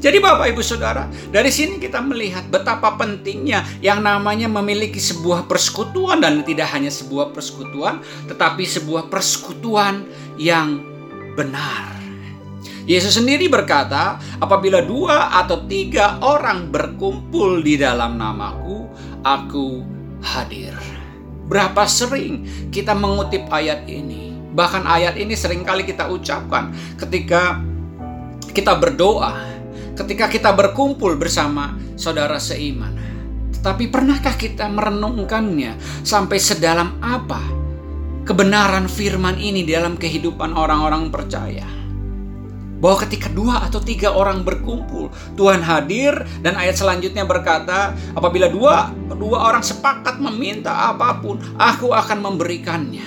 jadi 0.00 0.16
Bapak 0.16 0.48
Ibu 0.56 0.64
Saudara, 0.64 1.12
dari 1.28 1.52
sini 1.52 1.76
kita 1.76 2.00
melihat 2.00 2.48
betapa 2.48 2.96
pentingnya 2.96 3.60
yang 3.84 4.00
namanya 4.00 4.48
memiliki 4.48 4.96
sebuah 4.96 5.44
persekutuan 5.44 6.24
dan 6.24 6.40
tidak 6.40 6.72
hanya 6.72 6.88
sebuah 6.88 7.36
persekutuan, 7.36 8.00
tetapi 8.24 8.64
sebuah 8.64 9.12
persekutuan 9.12 10.08
yang 10.40 10.80
benar. 11.36 12.00
Yesus 12.88 13.20
sendiri 13.20 13.52
berkata, 13.52 14.16
apabila 14.40 14.80
dua 14.80 15.36
atau 15.36 15.68
tiga 15.68 16.16
orang 16.24 16.72
berkumpul 16.72 17.60
di 17.60 17.76
dalam 17.76 18.16
namaku, 18.16 18.88
aku 19.20 19.84
hadir. 20.24 20.72
Berapa 21.44 21.84
sering 21.84 22.48
kita 22.72 22.96
mengutip 22.96 23.44
ayat 23.52 23.84
ini? 23.84 24.32
Bahkan 24.56 24.88
ayat 24.88 25.20
ini 25.20 25.36
sering 25.36 25.60
kali 25.60 25.84
kita 25.84 26.08
ucapkan 26.08 26.72
ketika 26.96 27.60
kita 28.56 28.74
berdoa 28.80 29.59
ketika 30.00 30.32
kita 30.32 30.50
berkumpul 30.56 31.20
bersama 31.20 31.76
saudara 32.00 32.40
seiman. 32.40 32.96
Tetapi 33.52 33.92
pernahkah 33.92 34.32
kita 34.32 34.72
merenungkannya 34.72 35.76
sampai 36.00 36.40
sedalam 36.40 36.96
apa 37.04 37.44
kebenaran 38.24 38.88
firman 38.88 39.36
ini 39.36 39.68
dalam 39.68 40.00
kehidupan 40.00 40.56
orang-orang 40.56 41.12
percaya? 41.12 41.68
Bahwa 42.80 42.96
ketika 43.04 43.28
dua 43.28 43.68
atau 43.68 43.76
tiga 43.76 44.16
orang 44.16 44.40
berkumpul, 44.40 45.12
Tuhan 45.36 45.60
hadir 45.60 46.16
dan 46.40 46.56
ayat 46.56 46.80
selanjutnya 46.80 47.28
berkata, 47.28 47.92
apabila 48.16 48.48
dua 48.48 48.96
dua 49.12 49.52
orang 49.52 49.60
sepakat 49.60 50.16
meminta 50.16 50.88
apa 50.88 51.20
pun, 51.20 51.36
aku 51.60 51.92
akan 51.92 52.24
memberikannya. 52.24 53.04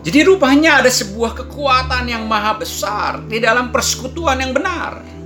Jadi 0.00 0.24
rupanya 0.24 0.80
ada 0.80 0.88
sebuah 0.88 1.36
kekuatan 1.36 2.08
yang 2.08 2.24
maha 2.24 2.56
besar 2.56 3.20
di 3.28 3.44
dalam 3.44 3.68
persekutuan 3.68 4.40
yang 4.40 4.56
benar 4.56 5.17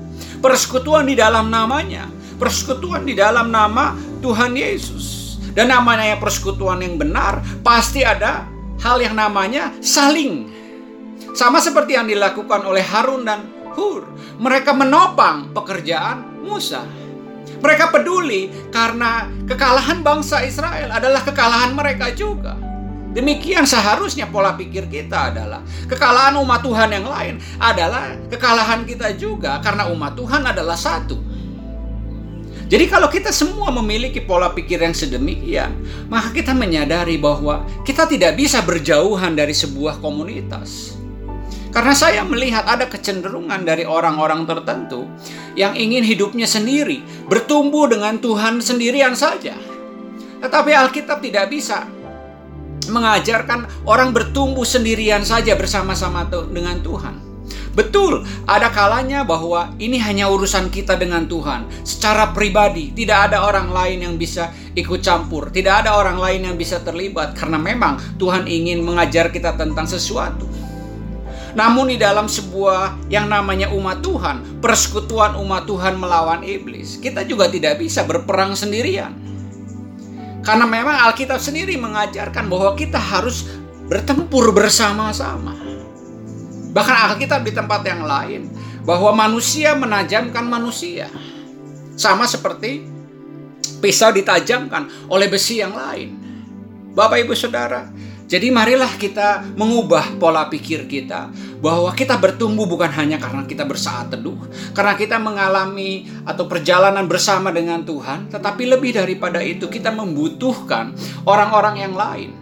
persekutuan 0.43 1.07
di 1.07 1.15
dalam 1.15 1.49
namanya, 1.49 2.11
persekutuan 2.37 3.07
di 3.07 3.15
dalam 3.15 3.49
nama 3.55 3.95
Tuhan 4.19 4.59
Yesus. 4.59 5.39
Dan 5.53 5.69
namanya 5.69 6.17
persekutuan 6.17 6.81
yang 6.81 6.97
benar 6.97 7.45
pasti 7.61 8.03
ada 8.03 8.49
hal 8.83 8.99
yang 8.99 9.15
namanya 9.15 9.71
saling. 9.79 10.49
Sama 11.33 11.63
seperti 11.63 11.95
yang 11.97 12.09
dilakukan 12.11 12.67
oleh 12.67 12.83
Harun 12.83 13.23
dan 13.25 13.47
Hur. 13.73 14.05
Mereka 14.43 14.75
menopang 14.75 15.55
pekerjaan 15.55 16.45
Musa. 16.45 16.83
Mereka 17.63 17.95
peduli 17.95 18.51
karena 18.75 19.31
kekalahan 19.47 20.03
bangsa 20.03 20.43
Israel 20.43 20.91
adalah 20.91 21.23
kekalahan 21.23 21.73
mereka 21.77 22.11
juga. 22.11 22.72
Demikian 23.13 23.69
seharusnya 23.69 24.25
pola 24.25 24.57
pikir 24.57 24.89
kita 24.89 25.29
adalah 25.29 25.61
kekalahan 25.85 26.33
umat 26.41 26.65
Tuhan 26.65 26.89
yang 26.97 27.05
lain 27.05 27.37
adalah 27.61 28.17
kekalahan 28.33 28.89
kita 28.89 29.13
juga 29.21 29.61
karena 29.61 29.85
umat 29.93 30.17
Tuhan 30.17 30.41
adalah 30.49 30.81
satu. 30.81 31.21
Jadi 32.73 32.89
kalau 32.89 33.13
kita 33.13 33.29
semua 33.29 33.69
memiliki 33.69 34.25
pola 34.25 34.49
pikir 34.49 34.81
yang 34.81 34.97
sedemikian, 34.97 35.77
maka 36.09 36.33
kita 36.33 36.57
menyadari 36.57 37.21
bahwa 37.21 37.69
kita 37.85 38.09
tidak 38.09 38.33
bisa 38.33 38.65
berjauhan 38.65 39.37
dari 39.37 39.53
sebuah 39.53 40.01
komunitas. 40.01 40.97
Karena 41.69 41.93
saya 41.93 42.25
melihat 42.25 42.65
ada 42.65 42.89
kecenderungan 42.89 43.61
dari 43.69 43.85
orang-orang 43.85 44.49
tertentu 44.49 45.05
yang 45.53 45.77
ingin 45.77 46.01
hidupnya 46.01 46.49
sendiri, 46.49 47.05
bertumbuh 47.29 47.93
dengan 47.93 48.17
Tuhan 48.17 48.65
sendirian 48.65 49.13
saja. 49.13 49.53
Tetapi 50.41 50.73
Alkitab 50.73 51.21
tidak 51.21 51.53
bisa 51.53 51.85
mengajarkan 52.89 53.87
orang 53.87 54.11
bertumbuh 54.11 54.67
sendirian 54.67 55.23
saja 55.23 55.55
bersama-sama 55.59 56.27
dengan 56.51 56.81
Tuhan. 56.81 57.33
Betul, 57.73 58.29
ada 58.45 58.69
kalanya 58.69 59.25
bahwa 59.25 59.73
ini 59.81 59.97
hanya 59.97 60.29
urusan 60.29 60.69
kita 60.69 60.93
dengan 61.01 61.25
Tuhan. 61.25 61.65
Secara 61.89 62.37
pribadi, 62.37 62.93
tidak 62.93 63.33
ada 63.33 63.49
orang 63.49 63.73
lain 63.73 64.05
yang 64.05 64.15
bisa 64.21 64.53
ikut 64.77 65.01
campur, 65.01 65.49
tidak 65.49 65.85
ada 65.85 65.97
orang 65.97 66.21
lain 66.21 66.53
yang 66.53 66.57
bisa 66.61 66.85
terlibat 66.85 67.33
karena 67.33 67.57
memang 67.57 67.97
Tuhan 68.21 68.45
ingin 68.45 68.85
mengajar 68.85 69.33
kita 69.33 69.57
tentang 69.57 69.89
sesuatu. 69.89 70.45
Namun 71.53 71.93
di 71.93 72.01
dalam 72.01 72.29
sebuah 72.29 73.09
yang 73.13 73.29
namanya 73.29 73.73
umat 73.73 74.05
Tuhan, 74.05 74.61
persekutuan 74.61 75.37
umat 75.41 75.65
Tuhan 75.69 75.97
melawan 75.97 76.45
iblis, 76.45 77.01
kita 77.01 77.25
juga 77.25 77.49
tidak 77.49 77.81
bisa 77.81 78.05
berperang 78.05 78.53
sendirian. 78.53 79.32
Karena 80.43 80.67
memang 80.67 81.07
Alkitab 81.11 81.39
sendiri 81.39 81.79
mengajarkan 81.79 82.51
bahwa 82.51 82.75
kita 82.75 82.99
harus 82.99 83.47
bertempur 83.87 84.51
bersama-sama. 84.51 85.55
Bahkan 86.75 86.97
Alkitab 87.15 87.47
di 87.47 87.55
tempat 87.55 87.87
yang 87.87 88.03
lain 88.03 88.51
bahwa 88.83 89.15
manusia 89.15 89.79
menajamkan 89.79 90.43
manusia. 90.43 91.07
Sama 91.95 92.27
seperti 92.27 92.83
pisau 93.79 94.11
ditajamkan 94.11 94.91
oleh 95.07 95.31
besi 95.31 95.63
yang 95.63 95.77
lain. 95.77 96.19
Bapak 96.93 97.23
Ibu 97.23 97.33
Saudara, 97.39 97.89
jadi 98.33 98.49
marilah 98.49 98.97
kita 98.97 99.45
mengubah 99.61 100.17
pola 100.17 100.49
pikir 100.49 100.89
kita 100.89 101.29
bahwa 101.61 101.93
kita 101.93 102.17
bertumbuh 102.17 102.65
bukan 102.65 102.89
hanya 102.97 103.21
karena 103.21 103.45
kita 103.45 103.69
bersaat 103.69 104.09
teduh, 104.09 104.41
karena 104.73 104.97
kita 104.97 105.21
mengalami 105.21 106.09
atau 106.25 106.49
perjalanan 106.49 107.05
bersama 107.05 107.53
dengan 107.53 107.85
Tuhan, 107.85 108.33
tetapi 108.33 108.73
lebih 108.73 108.97
daripada 108.97 109.45
itu 109.45 109.69
kita 109.69 109.93
membutuhkan 109.93 110.97
orang-orang 111.29 111.85
yang 111.85 111.93
lain. 111.93 112.33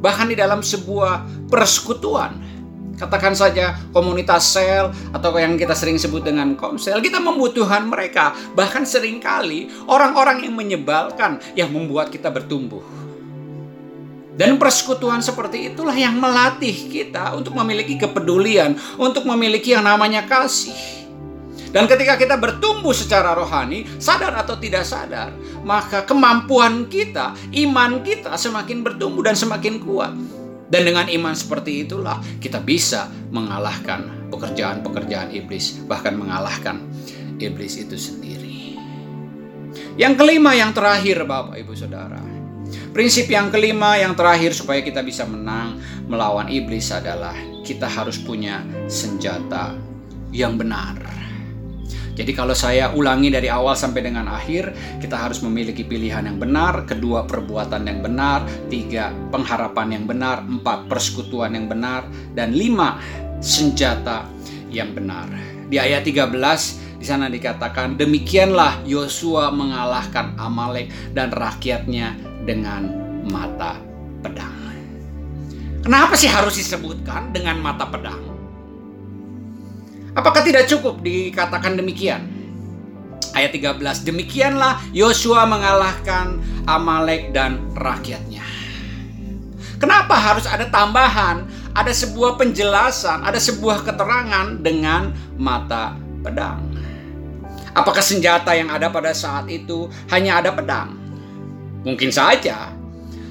Bahkan 0.00 0.32
di 0.32 0.40
dalam 0.40 0.64
sebuah 0.64 1.28
persekutuan, 1.52 2.40
katakan 2.96 3.36
saja 3.36 3.76
komunitas 3.92 4.56
sel 4.56 4.88
atau 5.12 5.36
yang 5.36 5.60
kita 5.60 5.76
sering 5.76 6.00
sebut 6.00 6.24
dengan 6.24 6.56
komsel, 6.56 7.04
kita 7.04 7.20
membutuhkan 7.20 7.84
mereka. 7.84 8.32
Bahkan 8.56 8.88
sering 8.88 9.20
kali 9.20 9.68
orang-orang 9.84 10.48
yang 10.48 10.56
menyebalkan 10.56 11.44
yang 11.52 11.68
membuat 11.68 12.08
kita 12.08 12.32
bertumbuh. 12.32 13.05
Dan 14.36 14.60
persekutuan 14.60 15.24
seperti 15.24 15.72
itulah 15.72 15.96
yang 15.96 16.20
melatih 16.20 16.92
kita 16.92 17.32
untuk 17.32 17.56
memiliki 17.56 17.96
kepedulian, 17.96 18.76
untuk 19.00 19.24
memiliki 19.24 19.72
yang 19.72 19.88
namanya 19.88 20.28
kasih. 20.28 20.76
Dan 21.72 21.88
ketika 21.88 22.20
kita 22.20 22.36
bertumbuh 22.36 22.92
secara 22.92 23.32
rohani, 23.32 23.88
sadar 23.96 24.36
atau 24.36 24.60
tidak 24.60 24.84
sadar, 24.84 25.32
maka 25.64 26.04
kemampuan 26.04 26.84
kita, 26.84 27.32
iman 27.64 28.04
kita 28.04 28.36
semakin 28.36 28.84
bertumbuh 28.84 29.24
dan 29.24 29.36
semakin 29.36 29.80
kuat. 29.80 30.12
Dan 30.68 30.82
dengan 30.84 31.08
iman 31.08 31.32
seperti 31.32 31.88
itulah 31.88 32.20
kita 32.40 32.60
bisa 32.60 33.08
mengalahkan 33.32 34.28
pekerjaan-pekerjaan 34.28 35.32
iblis, 35.32 35.80
bahkan 35.88 36.12
mengalahkan 36.12 36.80
iblis 37.40 37.80
itu 37.80 37.96
sendiri. 37.96 38.76
Yang 39.96 40.14
kelima, 40.20 40.52
yang 40.52 40.76
terakhir, 40.76 41.24
Bapak 41.24 41.56
Ibu 41.56 41.72
Saudara, 41.72 42.35
Prinsip 42.90 43.28
yang 43.28 43.52
kelima, 43.52 44.00
yang 44.00 44.16
terakhir, 44.16 44.56
supaya 44.56 44.80
kita 44.80 45.04
bisa 45.04 45.28
menang 45.28 45.76
melawan 46.08 46.48
iblis 46.48 46.88
adalah 46.94 47.36
kita 47.66 47.84
harus 47.84 48.16
punya 48.16 48.64
senjata 48.88 49.76
yang 50.32 50.56
benar. 50.56 50.96
Jadi, 52.16 52.32
kalau 52.32 52.56
saya 52.56 52.96
ulangi 52.96 53.28
dari 53.28 53.52
awal 53.52 53.76
sampai 53.76 54.00
dengan 54.00 54.24
akhir, 54.32 54.72
kita 55.04 55.20
harus 55.20 55.44
memiliki 55.44 55.84
pilihan 55.84 56.24
yang 56.24 56.40
benar, 56.40 56.88
kedua, 56.88 57.28
perbuatan 57.28 57.84
yang 57.84 58.00
benar, 58.00 58.48
tiga, 58.72 59.12
pengharapan 59.28 60.00
yang 60.00 60.04
benar, 60.08 60.40
empat, 60.40 60.88
persekutuan 60.88 61.52
yang 61.52 61.68
benar, 61.68 62.08
dan 62.32 62.56
lima, 62.56 62.96
senjata 63.44 64.24
yang 64.72 64.96
benar. 64.96 65.28
Di 65.68 65.76
ayat 65.76 66.08
13 66.08 66.85
di 67.06 67.14
sana 67.14 67.30
dikatakan 67.30 67.94
demikianlah 67.94 68.82
Yosua 68.82 69.54
mengalahkan 69.54 70.34
Amalek 70.42 70.90
dan 71.14 71.30
rakyatnya 71.30 72.18
dengan 72.42 72.90
mata 73.30 73.78
pedang. 74.26 74.50
Kenapa 75.86 76.18
sih 76.18 76.26
harus 76.26 76.58
disebutkan 76.58 77.30
dengan 77.30 77.62
mata 77.62 77.86
pedang? 77.86 78.18
Apakah 80.18 80.42
tidak 80.42 80.66
cukup 80.66 80.98
dikatakan 80.98 81.78
demikian? 81.78 82.26
Ayat 83.38 83.54
13, 83.54 84.02
demikianlah 84.02 84.82
Yosua 84.90 85.46
mengalahkan 85.46 86.42
Amalek 86.66 87.30
dan 87.30 87.70
rakyatnya. 87.78 88.42
Kenapa 89.78 90.18
harus 90.18 90.50
ada 90.50 90.66
tambahan, 90.66 91.46
ada 91.70 91.94
sebuah 91.94 92.34
penjelasan, 92.34 93.22
ada 93.22 93.38
sebuah 93.38 93.86
keterangan 93.86 94.58
dengan 94.58 95.14
mata 95.38 95.94
pedang? 96.26 96.75
Apakah 97.76 98.00
senjata 98.00 98.56
yang 98.56 98.72
ada 98.72 98.88
pada 98.88 99.12
saat 99.12 99.44
itu 99.52 99.92
hanya 100.08 100.40
ada 100.40 100.56
pedang? 100.56 100.96
Mungkin 101.84 102.08
saja. 102.08 102.72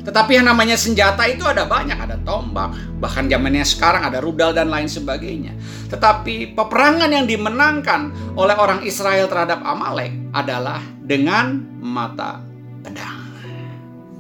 Tetapi 0.05 0.37
yang 0.37 0.45
namanya 0.45 0.77
senjata 0.77 1.25
itu 1.25 1.41
ada 1.49 1.65
banyak, 1.65 1.97
ada 1.97 2.13
tombak, 2.21 2.77
bahkan 3.01 3.25
zamannya 3.25 3.65
sekarang 3.65 4.05
ada 4.05 4.21
rudal 4.21 4.53
dan 4.53 4.69
lain 4.69 4.85
sebagainya. 4.85 5.57
Tetapi 5.89 6.53
peperangan 6.53 7.09
yang 7.09 7.25
dimenangkan 7.25 8.13
oleh 8.37 8.53
orang 8.53 8.85
Israel 8.85 9.25
terhadap 9.25 9.65
Amalek 9.65 10.13
adalah 10.29 10.77
dengan 11.01 11.57
mata 11.81 12.37
pedang. 12.85 13.25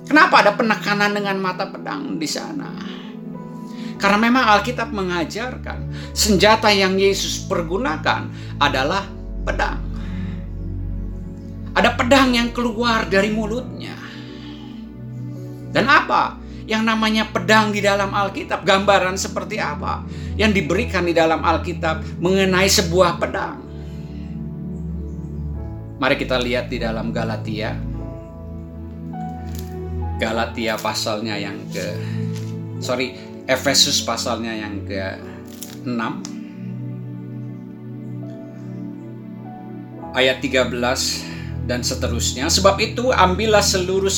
Kenapa 0.09 0.41
ada 0.41 0.57
penekanan 0.57 1.13
dengan 1.13 1.37
mata 1.37 1.69
pedang 1.69 2.17
di 2.17 2.25
sana? 2.25 2.73
Karena 4.01 4.17
memang 4.17 4.57
Alkitab 4.57 4.89
mengajarkan 4.89 6.13
senjata 6.17 6.73
yang 6.73 6.97
Yesus 6.97 7.45
pergunakan 7.45 8.25
adalah 8.57 9.05
pedang. 9.45 9.84
Ada 11.75 11.91
pedang 11.99 12.31
yang 12.31 12.55
keluar 12.55 13.03
dari 13.11 13.35
mulutnya. 13.35 13.91
Dan 15.75 15.91
apa 15.91 16.39
yang 16.63 16.87
namanya 16.87 17.27
pedang 17.27 17.75
di 17.75 17.83
dalam 17.83 18.15
Alkitab? 18.15 18.63
Gambaran 18.63 19.19
seperti 19.19 19.59
apa 19.59 20.07
yang 20.39 20.55
diberikan 20.55 21.03
di 21.03 21.11
dalam 21.11 21.43
Alkitab 21.43 22.23
mengenai 22.23 22.71
sebuah 22.71 23.19
pedang? 23.19 23.59
Mari 25.99 26.15
kita 26.15 26.39
lihat 26.39 26.71
di 26.71 26.79
dalam 26.79 27.11
Galatia. 27.11 27.75
Galatia 30.15 30.79
pasalnya 30.79 31.35
yang 31.35 31.59
ke 31.75 31.91
sorry, 32.79 33.19
Efesus 33.51 33.99
pasalnya 33.99 34.55
yang 34.55 34.79
ke 34.87 35.19
6 35.83 35.91
ayat 40.15 40.39
13 40.39 41.34
dan 41.65 41.81
seterusnya. 41.81 42.47
Sebab 42.49 42.77
itu 42.81 43.11
ambillah 43.11 43.61
seluruh 43.61 44.09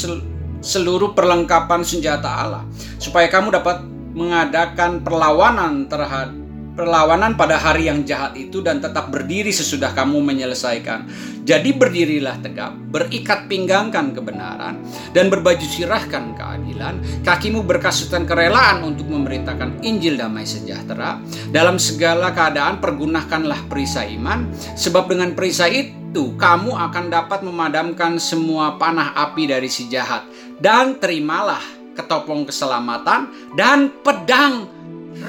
seluruh 0.61 1.13
perlengkapan 1.13 1.85
senjata 1.85 2.27
Allah 2.27 2.63
supaya 2.97 3.29
kamu 3.29 3.53
dapat 3.53 3.85
mengadakan 4.17 5.05
perlawanan 5.05 5.85
terhadap 5.85 6.47
perlawanan 6.77 7.33
pada 7.33 7.57
hari 7.57 7.89
yang 7.89 8.05
jahat 8.05 8.37
itu 8.37 8.61
dan 8.61 8.77
tetap 8.77 9.09
berdiri 9.09 9.49
sesudah 9.49 9.97
kamu 9.97 10.21
menyelesaikan. 10.21 11.09
Jadi 11.41 11.73
berdirilah 11.73 12.37
tegap, 12.45 12.77
berikat 12.93 13.49
pinggangkan 13.49 14.13
kebenaran, 14.13 14.77
dan 15.17 15.33
berbaju 15.33 15.65
sirahkan 15.65 16.37
keadilan. 16.37 17.01
Kakimu 17.25 17.65
berkasutan 17.65 18.29
kerelaan 18.29 18.85
untuk 18.85 19.09
memberitakan 19.09 19.81
Injil 19.81 20.21
damai 20.21 20.45
sejahtera. 20.45 21.17
Dalam 21.49 21.81
segala 21.81 22.29
keadaan 22.35 22.77
pergunakanlah 22.77 23.65
perisai 23.65 24.13
iman, 24.13 24.45
sebab 24.77 25.09
dengan 25.09 25.33
perisai 25.33 25.96
itu 26.17 26.33
kamu 26.33 26.73
akan 26.73 27.13
dapat 27.13 27.45
memadamkan 27.45 28.17
semua 28.17 28.73
panah 28.81 29.13
api 29.13 29.45
dari 29.45 29.69
si 29.69 29.85
jahat. 29.85 30.25
Dan 30.57 30.97
terimalah 30.97 31.61
ketopong 31.93 32.49
keselamatan 32.49 33.53
dan 33.53 33.93
pedang 34.01 34.65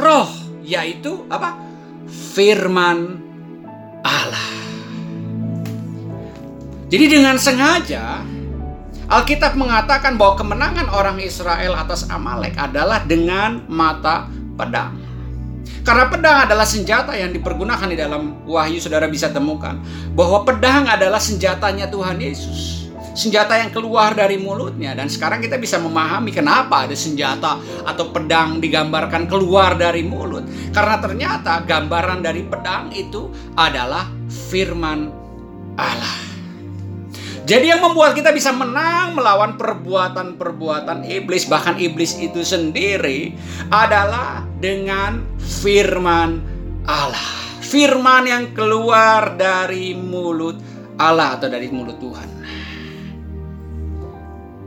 roh 0.00 0.32
yaitu 0.64 1.28
apa? 1.28 1.60
Firman 2.08 3.20
Allah. 4.00 4.48
Jadi 6.88 7.20
dengan 7.20 7.36
sengaja 7.36 8.24
Alkitab 9.12 9.60
mengatakan 9.60 10.16
bahwa 10.16 10.40
kemenangan 10.40 10.88
orang 10.88 11.20
Israel 11.20 11.76
atas 11.76 12.08
Amalek 12.08 12.56
adalah 12.56 13.04
dengan 13.04 13.60
mata 13.68 14.24
pedang. 14.56 14.96
Karena 15.82 16.04
pedang 16.12 16.38
adalah 16.44 16.68
senjata 16.68 17.16
yang 17.16 17.32
dipergunakan 17.32 17.88
di 17.88 17.96
dalam 17.96 18.44
wahyu 18.44 18.76
saudara 18.76 19.08
bisa 19.08 19.32
temukan. 19.32 19.80
Bahwa 20.12 20.44
pedang 20.44 20.84
adalah 20.84 21.18
senjatanya 21.18 21.88
Tuhan 21.88 22.20
Yesus. 22.20 22.90
Senjata 23.16 23.58
yang 23.58 23.74
keluar 23.74 24.14
dari 24.14 24.36
mulutnya. 24.38 24.92
Dan 24.92 25.10
sekarang 25.10 25.40
kita 25.40 25.56
bisa 25.56 25.80
memahami 25.80 26.30
kenapa 26.30 26.86
ada 26.86 26.94
senjata 26.94 27.58
atau 27.88 28.12
pedang 28.12 28.60
digambarkan 28.60 29.26
keluar 29.26 29.74
dari 29.74 30.04
mulut. 30.04 30.44
Karena 30.70 31.00
ternyata 31.00 31.64
gambaran 31.64 32.20
dari 32.20 32.44
pedang 32.44 32.92
itu 32.92 33.32
adalah 33.56 34.06
firman 34.28 35.10
Allah. 35.74 36.27
Jadi 37.48 37.72
yang 37.72 37.80
membuat 37.80 38.12
kita 38.12 38.28
bisa 38.28 38.52
menang 38.52 39.16
melawan 39.16 39.56
perbuatan-perbuatan 39.56 41.08
iblis, 41.08 41.48
bahkan 41.48 41.80
iblis 41.80 42.20
itu 42.20 42.44
sendiri 42.44 43.32
adalah 43.72 44.44
dengan 44.60 45.24
firman 45.40 46.44
Allah. 46.84 47.56
Firman 47.64 48.28
yang 48.28 48.44
keluar 48.52 49.32
dari 49.40 49.96
mulut 49.96 50.60
Allah 51.00 51.40
atau 51.40 51.48
dari 51.48 51.72
mulut 51.72 51.96
Tuhan. 51.96 52.28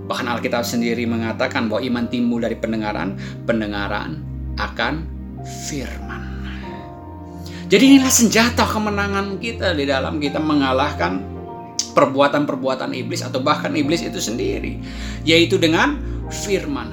Bahkan 0.10 0.26
Alkitab 0.26 0.66
sendiri 0.66 1.06
mengatakan 1.06 1.70
bahwa 1.70 1.86
iman 1.86 2.06
timbul 2.10 2.42
dari 2.42 2.58
pendengaran, 2.58 3.14
pendengaran 3.46 4.26
akan 4.58 5.06
firman. 5.70 6.26
Jadi 7.70 7.84
inilah 7.94 8.10
senjata 8.10 8.66
kemenangan 8.66 9.38
kita 9.38 9.78
di 9.78 9.86
dalam 9.86 10.18
kita 10.18 10.42
mengalahkan 10.42 11.41
perbuatan-perbuatan 11.92 12.96
iblis 12.96 13.22
atau 13.22 13.44
bahkan 13.44 13.72
iblis 13.76 14.02
itu 14.02 14.18
sendiri, 14.18 14.80
yaitu 15.28 15.60
dengan 15.60 16.00
firman. 16.32 16.90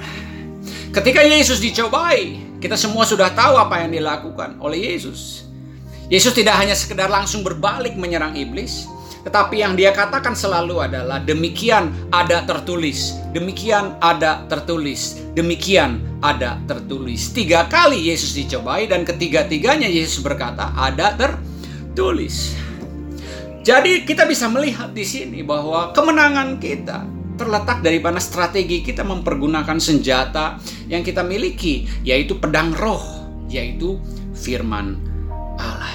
Ketika 0.90 1.22
Yesus 1.22 1.62
dicobai, 1.62 2.40
kita 2.58 2.74
semua 2.74 3.06
sudah 3.06 3.30
tahu 3.30 3.54
apa 3.54 3.86
yang 3.86 3.94
dilakukan 3.94 4.58
oleh 4.58 4.94
Yesus. 4.94 5.46
Yesus 6.08 6.32
tidak 6.32 6.56
hanya 6.58 6.72
sekedar 6.72 7.06
langsung 7.12 7.44
berbalik 7.44 7.94
menyerang 7.94 8.34
iblis, 8.34 8.88
tetapi 9.28 9.60
yang 9.60 9.76
dia 9.76 9.92
katakan 9.92 10.32
selalu 10.32 10.88
adalah 10.88 11.20
demikian 11.20 11.92
ada 12.08 12.48
tertulis, 12.48 13.12
demikian 13.36 13.92
ada 14.00 14.48
tertulis, 14.48 15.20
demikian 15.36 16.00
ada 16.24 16.56
tertulis. 16.64 17.28
Tiga 17.36 17.68
kali 17.68 18.08
Yesus 18.08 18.32
dicobai 18.32 18.88
dan 18.88 19.04
ketiga-tiganya 19.04 19.84
Yesus 19.84 20.24
berkata 20.24 20.72
ada 20.72 21.12
tertulis. 21.18 22.56
Jadi 23.62 24.06
kita 24.06 24.24
bisa 24.24 24.46
melihat 24.48 24.94
di 24.94 25.04
sini 25.04 25.42
bahwa 25.44 25.90
kemenangan 25.92 26.56
kita 26.62 27.04
terletak 27.38 27.86
dari 27.86 28.02
mana 28.02 28.18
strategi 28.18 28.82
kita 28.82 29.06
mempergunakan 29.06 29.78
senjata 29.78 30.58
yang 30.90 31.06
kita 31.06 31.22
miliki, 31.22 31.86
yaitu 32.02 32.38
pedang 32.42 32.74
roh, 32.74 33.02
yaitu 33.46 33.96
firman 34.34 34.98
Allah. 35.58 35.94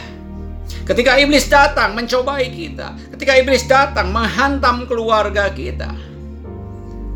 Ketika 0.84 1.16
iblis 1.16 1.48
datang 1.48 1.96
mencobai 1.96 2.52
kita, 2.52 2.96
ketika 3.16 3.40
iblis 3.40 3.64
datang 3.68 4.12
menghantam 4.12 4.84
keluarga 4.84 5.48
kita, 5.52 5.92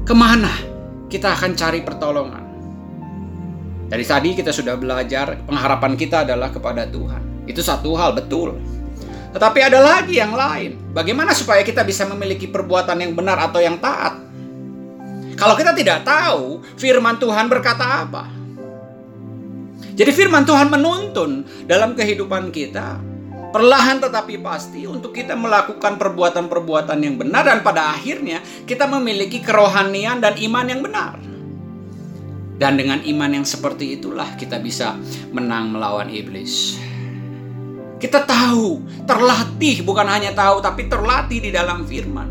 ke 0.08 0.14
mana 0.16 0.52
kita 1.12 1.36
akan 1.36 1.52
cari 1.56 1.84
pertolongan? 1.84 2.44
Dari 3.88 4.04
tadi 4.04 4.36
kita 4.36 4.52
sudah 4.52 4.76
belajar 4.76 5.48
pengharapan 5.48 5.96
kita 5.96 6.28
adalah 6.28 6.52
kepada 6.52 6.88
Tuhan. 6.88 7.48
Itu 7.48 7.64
satu 7.64 7.96
hal 7.96 8.16
betul. 8.16 8.60
Tetapi 9.32 9.60
ada 9.60 9.80
lagi 9.84 10.18
yang 10.18 10.32
lain. 10.32 10.94
Bagaimana 10.96 11.36
supaya 11.36 11.62
kita 11.62 11.84
bisa 11.84 12.08
memiliki 12.08 12.48
perbuatan 12.48 12.98
yang 13.04 13.14
benar 13.14 13.38
atau 13.38 13.60
yang 13.60 13.78
taat? 13.78 14.18
Kalau 15.38 15.54
kita 15.54 15.76
tidak 15.78 16.02
tahu 16.02 16.66
firman 16.80 17.22
Tuhan 17.22 17.46
berkata 17.46 18.08
apa. 18.08 18.26
Jadi 19.98 20.10
firman 20.14 20.46
Tuhan 20.46 20.70
menuntun 20.70 21.46
dalam 21.66 21.94
kehidupan 21.94 22.50
kita 22.50 22.98
perlahan 23.54 23.98
tetapi 23.98 24.38
pasti 24.44 24.86
untuk 24.86 25.16
kita 25.16 25.34
melakukan 25.34 25.98
perbuatan-perbuatan 25.98 27.00
yang 27.02 27.16
benar 27.18 27.48
dan 27.48 27.60
pada 27.66 27.96
akhirnya 27.96 28.44
kita 28.68 28.86
memiliki 28.86 29.42
kerohanian 29.42 30.22
dan 30.22 30.36
iman 30.38 30.66
yang 30.68 30.82
benar. 30.86 31.18
Dan 32.58 32.74
dengan 32.74 33.06
iman 33.06 33.32
yang 33.38 33.46
seperti 33.46 34.02
itulah 34.02 34.34
kita 34.34 34.58
bisa 34.58 34.98
menang 35.30 35.70
melawan 35.70 36.10
iblis. 36.10 36.82
Kita 37.98 38.30
tahu, 38.30 38.86
terlatih, 39.10 39.82
bukan 39.82 40.06
hanya 40.06 40.30
tahu, 40.30 40.62
tapi 40.62 40.86
terlatih 40.86 41.42
di 41.42 41.50
dalam 41.50 41.82
firman. 41.82 42.30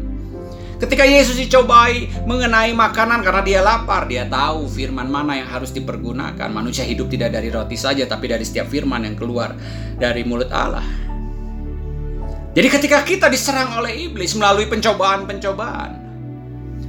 Ketika 0.76 1.08
Yesus 1.08 1.40
dicobai 1.40 2.06
mengenai 2.28 2.70
makanan 2.76 3.24
karena 3.24 3.42
dia 3.42 3.60
lapar, 3.64 4.04
dia 4.06 4.28
tahu 4.28 4.68
firman 4.68 5.08
mana 5.08 5.40
yang 5.40 5.48
harus 5.48 5.72
dipergunakan. 5.72 6.52
Manusia 6.52 6.84
hidup 6.84 7.08
tidak 7.08 7.32
dari 7.32 7.48
roti 7.48 7.74
saja, 7.74 8.04
tapi 8.04 8.28
dari 8.28 8.44
setiap 8.44 8.68
firman 8.68 9.08
yang 9.08 9.16
keluar 9.16 9.56
dari 9.96 10.22
mulut 10.22 10.52
Allah. 10.52 10.84
Jadi 12.52 12.68
ketika 12.72 13.00
kita 13.02 13.26
diserang 13.32 13.80
oleh 13.80 14.06
iblis 14.06 14.36
melalui 14.36 14.68
pencobaan-pencobaan, 14.68 15.90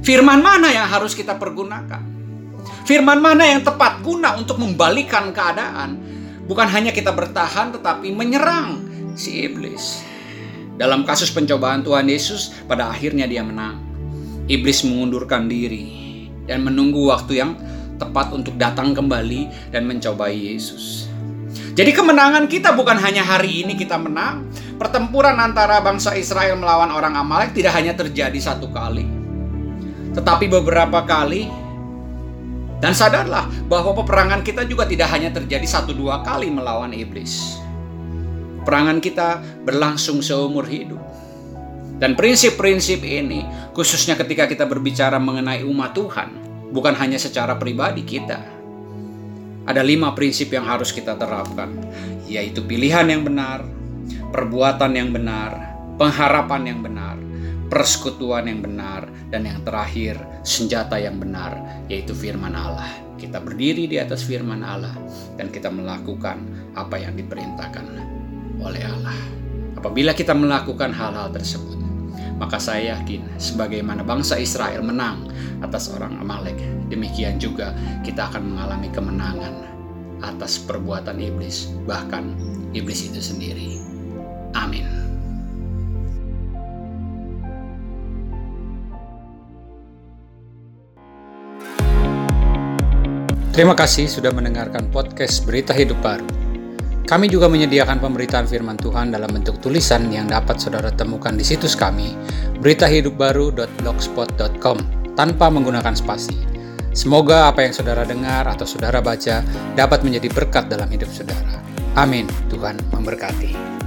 firman 0.04 0.40
mana 0.40 0.68
yang 0.68 0.86
harus 0.86 1.16
kita 1.16 1.34
pergunakan? 1.40 2.04
Firman 2.84 3.20
mana 3.20 3.44
yang 3.44 3.64
tepat 3.64 4.00
guna 4.04 4.36
untuk 4.36 4.60
membalikan 4.60 5.32
keadaan 5.32 6.07
Bukan 6.48 6.64
hanya 6.72 6.96
kita 6.96 7.12
bertahan 7.12 7.76
tetapi 7.76 8.08
menyerang 8.08 8.80
si 9.12 9.44
iblis. 9.44 10.00
Dalam 10.80 11.04
kasus 11.04 11.28
pencobaan 11.28 11.84
Tuhan 11.84 12.08
Yesus, 12.08 12.56
pada 12.64 12.88
akhirnya 12.88 13.28
dia 13.28 13.44
menang. 13.44 13.76
Iblis 14.48 14.80
mengundurkan 14.88 15.44
diri 15.44 15.84
dan 16.48 16.64
menunggu 16.64 17.04
waktu 17.12 17.44
yang 17.44 17.52
tepat 18.00 18.32
untuk 18.32 18.56
datang 18.56 18.96
kembali 18.96 19.74
dan 19.74 19.84
mencobai 19.84 20.32
Yesus. 20.32 21.04
Jadi 21.76 21.92
kemenangan 21.92 22.48
kita 22.48 22.72
bukan 22.72 22.96
hanya 22.96 23.26
hari 23.26 23.66
ini 23.66 23.76
kita 23.76 24.00
menang. 24.00 24.48
Pertempuran 24.78 25.36
antara 25.36 25.82
bangsa 25.82 26.14
Israel 26.14 26.56
melawan 26.56 26.94
orang 26.94 27.18
Amalek 27.18 27.52
tidak 27.52 27.74
hanya 27.76 27.92
terjadi 27.92 28.38
satu 28.38 28.70
kali. 28.70 29.04
Tetapi 30.14 30.46
beberapa 30.48 31.04
kali 31.04 31.50
dan 32.78 32.94
sadarlah 32.94 33.50
bahwa 33.66 33.90
peperangan 33.98 34.46
kita 34.46 34.62
juga 34.62 34.86
tidak 34.86 35.10
hanya 35.10 35.34
terjadi 35.34 35.66
satu 35.66 35.90
dua 35.90 36.22
kali 36.22 36.46
melawan 36.46 36.94
iblis. 36.94 37.58
Perangan 38.62 39.02
kita 39.02 39.42
berlangsung 39.66 40.22
seumur 40.22 40.62
hidup. 40.68 41.00
Dan 41.98 42.14
prinsip-prinsip 42.14 43.02
ini, 43.02 43.42
khususnya 43.74 44.14
ketika 44.14 44.46
kita 44.46 44.70
berbicara 44.70 45.18
mengenai 45.18 45.66
umat 45.66 45.98
Tuhan, 45.98 46.30
bukan 46.70 46.94
hanya 46.94 47.18
secara 47.18 47.58
pribadi 47.58 48.06
kita. 48.06 48.38
Ada 49.66 49.82
lima 49.82 50.14
prinsip 50.14 50.54
yang 50.54 50.62
harus 50.62 50.94
kita 50.94 51.18
terapkan, 51.18 51.74
yaitu 52.30 52.62
pilihan 52.62 53.02
yang 53.10 53.26
benar, 53.26 53.66
perbuatan 54.30 54.94
yang 54.94 55.10
benar, 55.10 55.74
pengharapan 55.98 56.62
yang 56.70 56.80
benar, 56.80 57.17
persekutuan 57.68 58.48
yang 58.48 58.60
benar, 58.64 59.08
dan 59.28 59.44
yang 59.44 59.60
terakhir, 59.64 60.16
senjata 60.44 60.96
yang 60.96 61.20
benar, 61.20 61.56
yaitu 61.88 62.16
firman 62.16 62.56
Allah. 62.56 62.88
Kita 63.20 63.40
berdiri 63.44 63.84
di 63.88 64.00
atas 64.00 64.24
firman 64.24 64.64
Allah, 64.64 64.96
dan 65.36 65.52
kita 65.52 65.68
melakukan 65.68 66.40
apa 66.74 66.96
yang 66.96 67.14
diperintahkan 67.14 67.84
oleh 68.60 68.82
Allah. 68.84 69.18
Apabila 69.78 70.10
kita 70.16 70.34
melakukan 70.34 70.90
hal-hal 70.90 71.30
tersebut, 71.30 71.78
maka 72.38 72.58
saya 72.58 72.98
yakin 72.98 73.26
sebagaimana 73.38 74.06
bangsa 74.06 74.38
Israel 74.38 74.82
menang 74.82 75.26
atas 75.62 75.90
orang 75.90 76.18
Amalek, 76.22 76.58
demikian 76.90 77.38
juga 77.42 77.74
kita 78.06 78.30
akan 78.30 78.54
mengalami 78.54 78.88
kemenangan 78.90 79.54
atas 80.22 80.58
perbuatan 80.58 81.18
iblis, 81.18 81.70
bahkan 81.86 82.34
iblis 82.74 83.06
itu 83.06 83.22
sendiri. 83.22 83.78
Amin. 84.54 85.07
Terima 93.58 93.74
kasih 93.74 94.06
sudah 94.06 94.30
mendengarkan 94.30 94.86
podcast 94.94 95.42
Berita 95.42 95.74
Hidup 95.74 95.98
Baru. 95.98 96.22
Kami 97.10 97.26
juga 97.26 97.50
menyediakan 97.50 97.98
pemberitaan 97.98 98.46
firman 98.46 98.78
Tuhan 98.78 99.10
dalam 99.10 99.34
bentuk 99.34 99.58
tulisan 99.58 100.06
yang 100.14 100.30
dapat 100.30 100.62
saudara 100.62 100.94
temukan 100.94 101.34
di 101.34 101.42
situs 101.42 101.74
kami, 101.74 102.14
beritahidupbaru.blogspot.com, 102.62 104.78
tanpa 105.18 105.50
menggunakan 105.50 105.90
spasi. 105.90 106.38
Semoga 106.94 107.50
apa 107.50 107.66
yang 107.66 107.74
saudara 107.74 108.06
dengar 108.06 108.46
atau 108.46 108.62
saudara 108.62 109.02
baca 109.02 109.42
dapat 109.74 110.06
menjadi 110.06 110.30
berkat 110.30 110.70
dalam 110.70 110.86
hidup 110.94 111.10
saudara. 111.10 111.58
Amin. 111.98 112.30
Tuhan 112.54 112.78
memberkati. 112.94 113.77